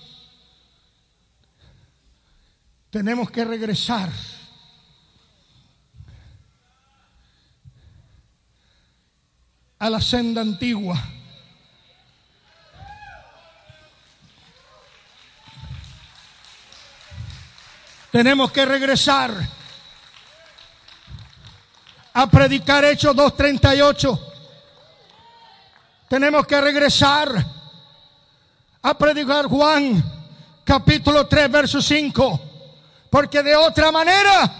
[2.89, 4.09] tenemos que regresar.
[9.81, 11.01] A la senda antigua.
[18.11, 19.58] Tenemos que regresar
[22.21, 24.19] a predicar Hechos 2.38.
[26.09, 27.45] Tenemos que regresar
[28.81, 30.03] a predicar Juan
[30.65, 32.41] capítulo 3, verso 5.
[33.09, 34.53] Porque de otra manera,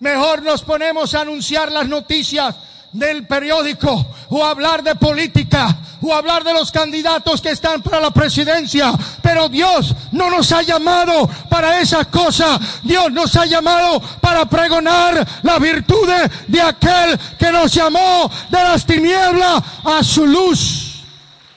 [0.00, 2.54] mejor nos ponemos a anunciar las noticias
[2.92, 8.10] del periódico o hablar de política o hablar de los candidatos que están para la
[8.10, 8.92] presidencia.
[9.22, 12.60] Pero Dios no nos ha llamado para esas cosas.
[12.82, 16.08] Dios nos ha llamado para pregonar la virtud
[16.46, 21.04] de aquel que nos llamó de las tinieblas a su luz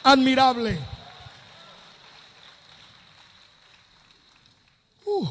[0.03, 0.79] admirable.
[5.05, 5.27] Uh.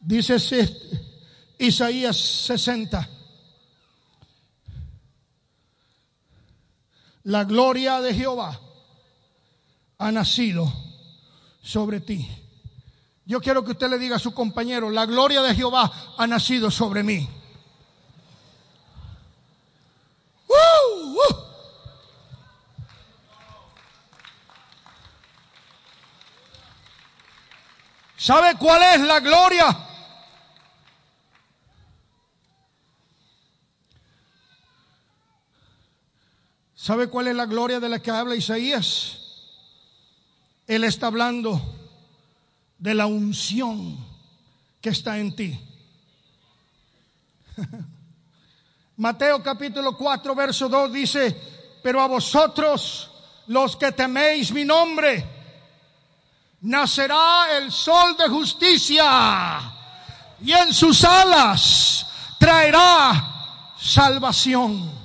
[0.00, 0.36] Dice
[1.58, 3.13] Isaías 60.
[7.24, 8.60] La gloria de Jehová
[9.98, 10.72] ha nacido
[11.62, 12.28] sobre ti.
[13.26, 16.70] Yo quiero que usted le diga a su compañero, la gloria de Jehová ha nacido
[16.70, 17.28] sobre mí.
[28.16, 29.66] ¿Sabe cuál es la gloria?
[36.84, 39.16] ¿Sabe cuál es la gloria de la que habla Isaías?
[40.66, 41.58] Él está hablando
[42.78, 43.96] de la unción
[44.82, 45.58] que está en ti.
[48.98, 51.34] Mateo capítulo 4, verso 2 dice,
[51.82, 53.10] pero a vosotros
[53.46, 55.26] los que teméis mi nombre,
[56.60, 59.72] nacerá el sol de justicia
[60.38, 62.06] y en sus alas
[62.38, 65.03] traerá salvación.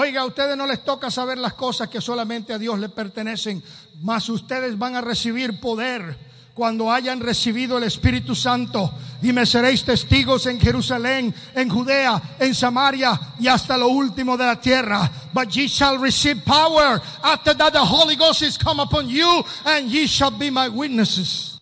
[0.00, 3.60] Oiga, a ustedes no les toca saber las cosas que solamente a Dios le pertenecen,
[4.00, 6.16] mas ustedes van a recibir poder
[6.54, 12.54] cuando hayan recibido el Espíritu Santo y me seréis testigos en Jerusalén, en Judea, en
[12.54, 15.10] Samaria y hasta lo último de la tierra.
[15.32, 19.90] But ye shall receive power after that the Holy Ghost is come upon you and
[19.90, 21.60] ye shall be my witnesses.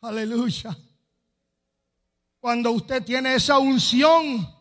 [0.00, 0.76] Aleluya.
[2.38, 4.57] Cuando usted tiene esa unción,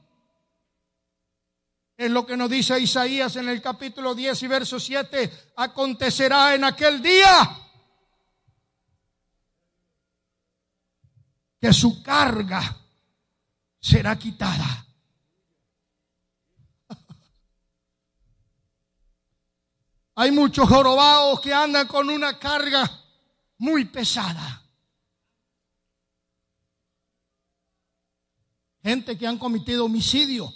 [1.98, 5.52] es lo que nos dice Isaías en el capítulo 10 y verso 7.
[5.56, 7.60] Acontecerá en aquel día
[11.60, 12.78] que su carga
[13.80, 14.86] será quitada.
[20.16, 22.88] Hay muchos jorobados que andan con una carga
[23.58, 24.62] muy pesada.
[28.84, 30.54] Gente que han cometido homicidio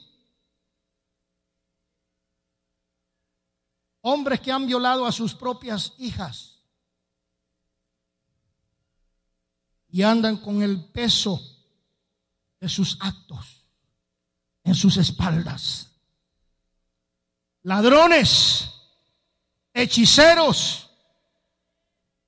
[4.01, 6.59] Hombres que han violado a sus propias hijas
[9.89, 11.41] y andan con el peso
[12.59, 13.63] de sus actos
[14.63, 15.89] en sus espaldas.
[17.63, 18.69] Ladrones,
[19.73, 20.89] hechiceros,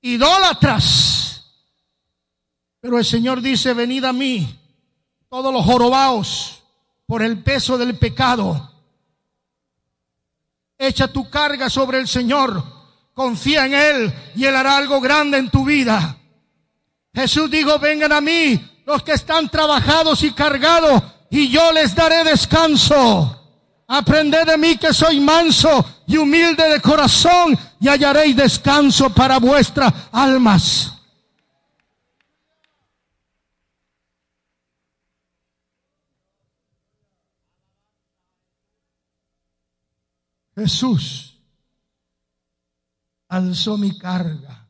[0.00, 1.44] idólatras.
[2.80, 4.60] Pero el Señor dice, venid a mí,
[5.28, 6.62] todos los jorobaos,
[7.06, 8.73] por el peso del pecado
[10.86, 12.62] Echa tu carga sobre el Señor.
[13.14, 16.16] Confía en Él y Él hará algo grande en tu vida.
[17.14, 22.24] Jesús dijo, vengan a mí los que están trabajados y cargados y yo les daré
[22.24, 23.40] descanso.
[23.86, 29.92] Aprended de mí que soy manso y humilde de corazón y hallaréis descanso para vuestras
[30.10, 30.93] almas.
[40.54, 41.40] Jesús
[43.28, 44.68] alzó mi carga,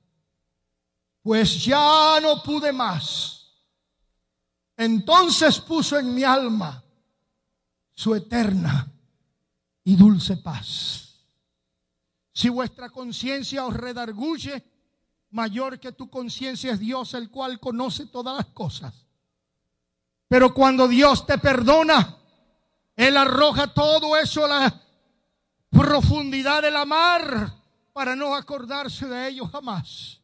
[1.23, 3.53] pues ya no pude más.
[4.77, 6.83] Entonces puso en mi alma
[7.93, 8.91] su eterna
[9.85, 11.05] y dulce paz.
[12.33, 14.65] Si vuestra conciencia os redarguye,
[15.31, 19.07] mayor que tu conciencia es Dios, el cual conoce todas las cosas.
[20.27, 22.17] Pero cuando Dios te perdona,
[22.97, 24.84] Él arroja todo eso a la
[25.75, 27.53] profundidad de la mar
[27.93, 30.21] para no acordarse de ello jamás.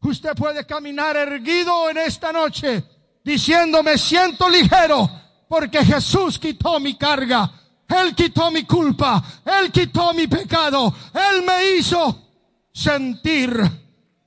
[0.00, 2.82] Usted puede caminar erguido en esta noche
[3.22, 5.08] diciendo me siento ligero
[5.48, 7.52] porque Jesús quitó mi carga.
[7.88, 9.22] Él quitó mi culpa.
[9.44, 10.94] Él quitó mi pecado.
[11.12, 12.28] Él me hizo
[12.72, 13.50] sentir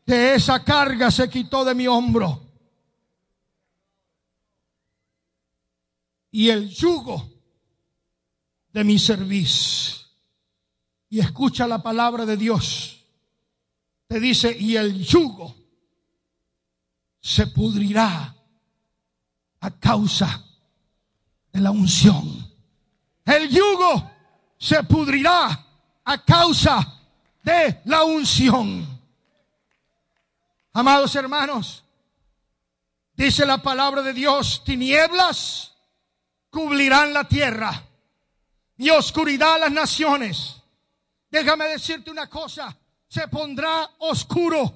[0.05, 2.41] que esa carga se quitó de mi hombro.
[6.31, 7.29] Y el yugo
[8.71, 10.02] de mi servicio
[11.13, 13.05] y escucha la palabra de Dios,
[14.07, 15.55] te dice, y el yugo
[17.21, 18.35] se pudrirá
[19.59, 20.43] a causa
[21.51, 22.51] de la unción.
[23.25, 24.09] El yugo
[24.57, 25.67] se pudrirá
[26.03, 26.99] a causa
[27.43, 28.83] de la unción.
[30.71, 31.83] Amados hermanos,
[33.13, 35.75] dice la palabra de Dios, tinieblas
[36.49, 37.83] cubrirán la tierra
[38.77, 40.62] y oscuridad las naciones
[41.33, 42.77] Déjame decirte una cosa,
[43.07, 44.71] se pondrá oscuro,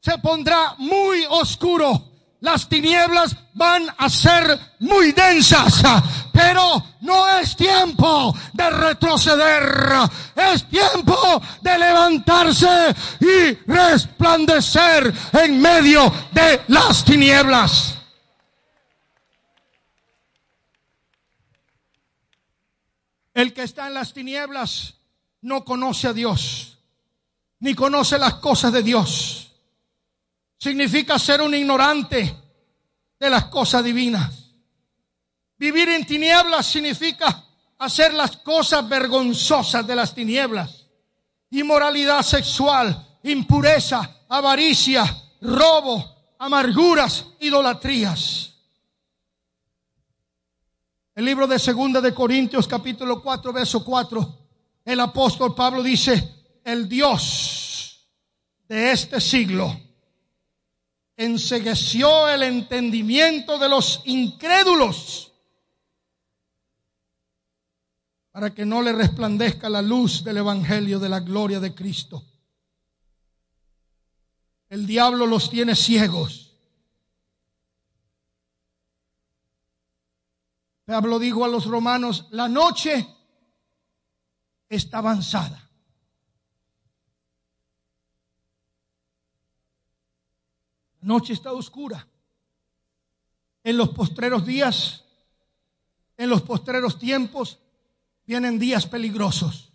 [0.00, 2.12] se pondrá muy oscuro.
[2.42, 5.82] Las tinieblas van a ser muy densas,
[6.32, 9.64] pero no es tiempo de retroceder,
[10.36, 17.98] es tiempo de levantarse y resplandecer en medio de las tinieblas.
[23.34, 24.95] El que está en las tinieblas
[25.42, 26.78] no conoce a Dios,
[27.60, 29.52] ni conoce las cosas de Dios.
[30.58, 32.34] Significa ser un ignorante
[33.18, 34.54] de las cosas divinas.
[35.58, 37.44] Vivir en tinieblas significa
[37.78, 40.86] hacer las cosas vergonzosas de las tinieblas.
[41.50, 45.04] Inmoralidad sexual, impureza, avaricia,
[45.40, 46.04] robo,
[46.38, 48.52] amarguras, idolatrías.
[51.14, 54.45] El libro de Segunda de Corintios capítulo 4 verso 4
[54.86, 58.08] el apóstol Pablo dice, el Dios
[58.68, 59.78] de este siglo
[61.16, 65.32] ensegueció el entendimiento de los incrédulos
[68.30, 72.22] para que no le resplandezca la luz del Evangelio de la gloria de Cristo.
[74.68, 76.54] El diablo los tiene ciegos.
[80.84, 83.15] Pablo dijo a los romanos, la noche
[84.68, 85.62] está avanzada.
[91.00, 92.06] La noche está oscura.
[93.62, 95.04] En los postreros días,
[96.16, 97.58] en los postreros tiempos,
[98.24, 99.72] vienen días peligrosos.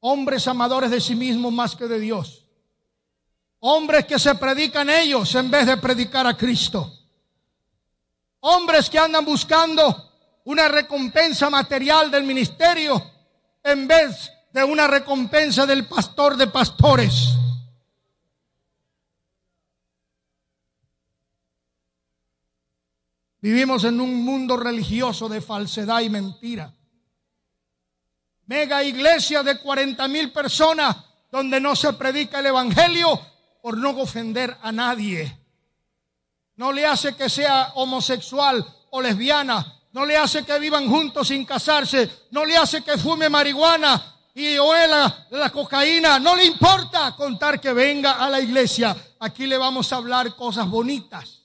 [0.00, 2.46] Hombres amadores de sí mismos más que de Dios.
[3.60, 6.92] Hombres que se predican ellos en vez de predicar a Cristo.
[8.40, 10.12] Hombres que andan buscando
[10.44, 13.17] una recompensa material del ministerio
[13.72, 17.34] en vez de una recompensa del pastor de pastores.
[23.40, 26.74] Vivimos en un mundo religioso de falsedad y mentira.
[28.46, 30.96] Mega iglesia de 40 mil personas
[31.30, 33.20] donde no se predica el evangelio
[33.62, 35.38] por no ofender a nadie.
[36.56, 41.44] No le hace que sea homosexual o lesbiana, no le hace que vivan juntos sin
[41.44, 47.60] casarse, no le hace que fume marihuana y huela la cocaína, no le importa contar
[47.60, 48.96] que venga a la iglesia.
[49.20, 51.42] Aquí le vamos a hablar cosas bonitas.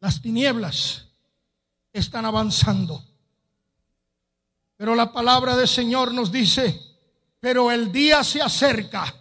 [0.00, 1.06] Las tinieblas
[1.92, 3.02] están avanzando.
[4.76, 6.80] Pero la palabra del Señor nos dice,
[7.40, 9.12] pero el día se acerca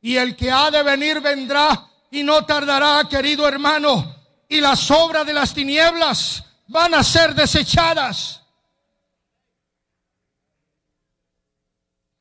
[0.00, 4.19] y el que ha de venir vendrá y no tardará, querido hermano
[4.50, 8.42] y las obras de las tinieblas van a ser desechadas.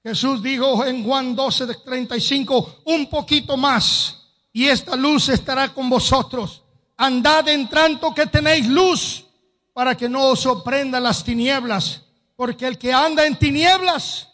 [0.04, 4.16] Jesús dijo en Juan 12 de 35, un poquito más
[4.54, 6.62] y esta luz estará con vosotros.
[6.98, 9.26] Andad en tanto que tenéis luz
[9.74, 12.04] para que no os sorprendan las tinieblas,
[12.36, 14.30] porque el que anda en tinieblas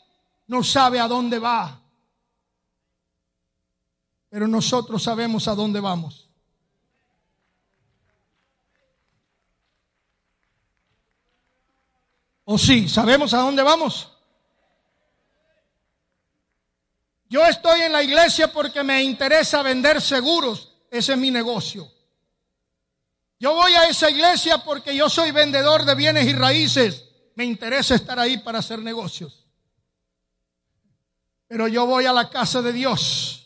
[0.47, 1.79] no sabe a dónde va.
[4.29, 6.24] Pero nosotros sabemos a dónde vamos.
[12.45, 12.87] ¿O sí?
[12.87, 14.09] ¿Sabemos a dónde vamos?
[17.27, 20.71] Yo estoy en la iglesia porque me interesa vender seguros.
[20.89, 21.91] Ese es mi negocio.
[23.39, 27.03] Yo voy a esa iglesia porque yo soy vendedor de bienes y raíces.
[27.35, 29.45] Me interesa estar ahí para hacer negocios.
[31.47, 33.45] Pero yo voy a la casa de Dios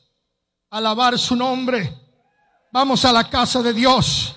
[0.69, 1.93] alabar su nombre.
[2.71, 4.35] Vamos a la casa de Dios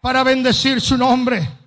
[0.00, 1.63] para bendecir su nombre.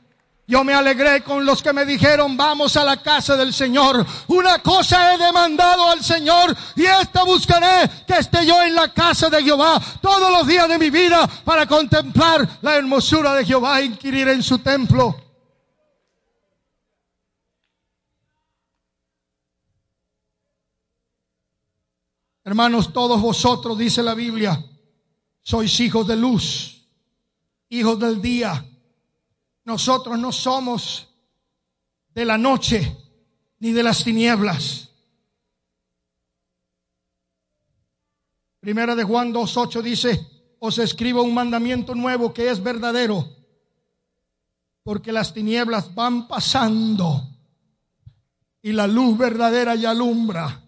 [0.49, 4.05] Yo me alegré con los que me dijeron, vamos a la casa del Señor.
[4.27, 9.29] Una cosa he demandado al Señor y esta buscaré, que esté yo en la casa
[9.29, 13.85] de Jehová todos los días de mi vida para contemplar la hermosura de Jehová e
[13.85, 15.17] inquirir en su templo.
[22.45, 24.63] Hermanos, todos vosotros, dice la Biblia,
[25.41, 26.87] sois hijos de luz,
[27.67, 28.63] hijos del día
[29.67, 31.09] nosotros no somos
[32.13, 32.95] de la noche
[33.59, 34.91] ni de las tinieblas.
[38.61, 40.25] Primera de Juan 2.8 dice,
[40.59, 43.27] os escribo un mandamiento nuevo que es verdadero,
[44.83, 47.27] porque las tinieblas van pasando
[48.61, 50.63] y la luz verdadera ya alumbra.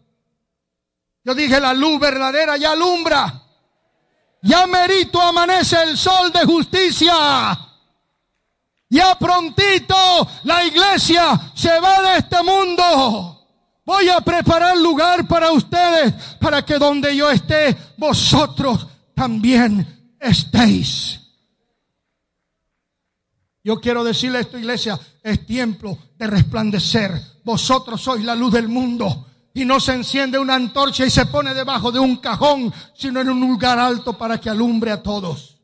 [1.24, 3.44] Yo dije, la luz verdadera ya alumbra.
[4.42, 7.69] Ya merito amanece el sol de justicia.
[8.90, 9.96] Ya prontito
[10.44, 13.48] la iglesia se va de este mundo.
[13.86, 21.20] Voy a preparar lugar para ustedes, para que donde yo esté, vosotros también estéis.
[23.64, 27.12] Yo quiero decirle a esta iglesia, es tiempo de resplandecer.
[27.44, 29.28] Vosotros sois la luz del mundo.
[29.54, 33.30] Y no se enciende una antorcha y se pone debajo de un cajón, sino en
[33.30, 35.59] un lugar alto para que alumbre a todos.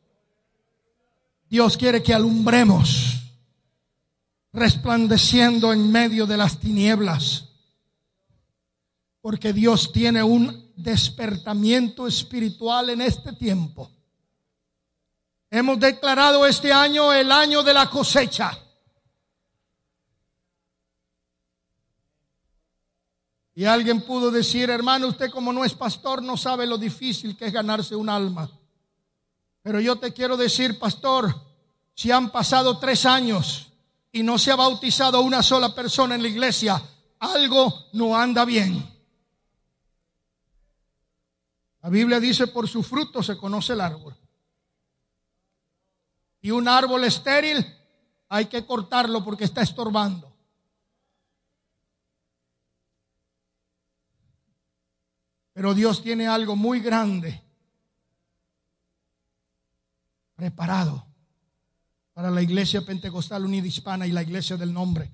[1.48, 3.16] Dios quiere que alumbremos
[4.52, 7.50] resplandeciendo en medio de las tinieblas.
[9.20, 13.90] Porque Dios tiene un despertamiento espiritual en este tiempo.
[15.50, 18.58] Hemos declarado este año el año de la cosecha.
[23.54, 27.46] Y alguien pudo decir, hermano, usted como no es pastor no sabe lo difícil que
[27.46, 28.50] es ganarse un alma.
[29.66, 31.34] Pero yo te quiero decir, pastor,
[31.92, 33.72] si han pasado tres años
[34.12, 36.80] y no se ha bautizado una sola persona en la iglesia,
[37.18, 38.88] algo no anda bien.
[41.82, 44.16] La Biblia dice, por su fruto se conoce el árbol.
[46.42, 47.66] Y un árbol estéril
[48.28, 50.32] hay que cortarlo porque está estorbando.
[55.52, 57.45] Pero Dios tiene algo muy grande
[60.36, 61.06] preparado
[62.12, 65.10] para la iglesia pentecostal unida hispana y la iglesia del nombre.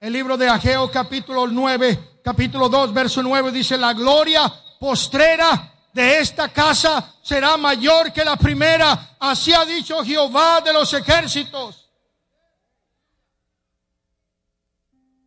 [0.00, 6.20] El libro de Ageo capítulo 9, capítulo 2, verso 9 dice, la gloria postrera de
[6.20, 9.16] esta casa será mayor que la primera.
[9.18, 11.88] Así ha dicho Jehová de los ejércitos.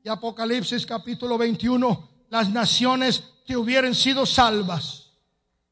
[0.04, 5.12] Y Apocalipsis capítulo 21, las naciones que hubieran sido salvas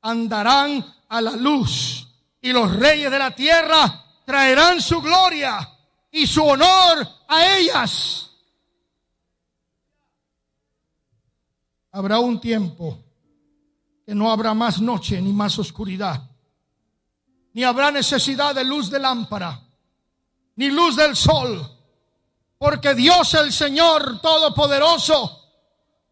[0.01, 2.08] andarán a la luz
[2.41, 5.67] y los reyes de la tierra traerán su gloria
[6.11, 8.29] y su honor a ellas.
[11.91, 13.03] Habrá un tiempo
[14.05, 16.21] que no habrá más noche ni más oscuridad,
[17.53, 19.59] ni habrá necesidad de luz de lámpara,
[20.55, 21.67] ni luz del sol,
[22.57, 25.39] porque Dios el Señor Todopoderoso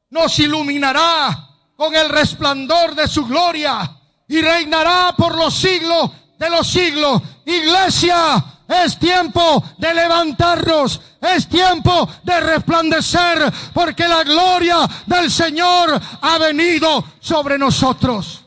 [0.10, 3.97] nos iluminará con el resplandor de su gloria
[4.28, 7.22] y reinará por los siglos de los siglos.
[7.46, 16.38] Iglesia, es tiempo de levantarnos, es tiempo de resplandecer, porque la gloria del Señor ha
[16.38, 18.44] venido sobre nosotros.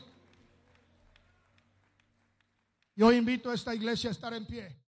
[2.95, 4.77] Yo invito a esta iglesia a estar en pie.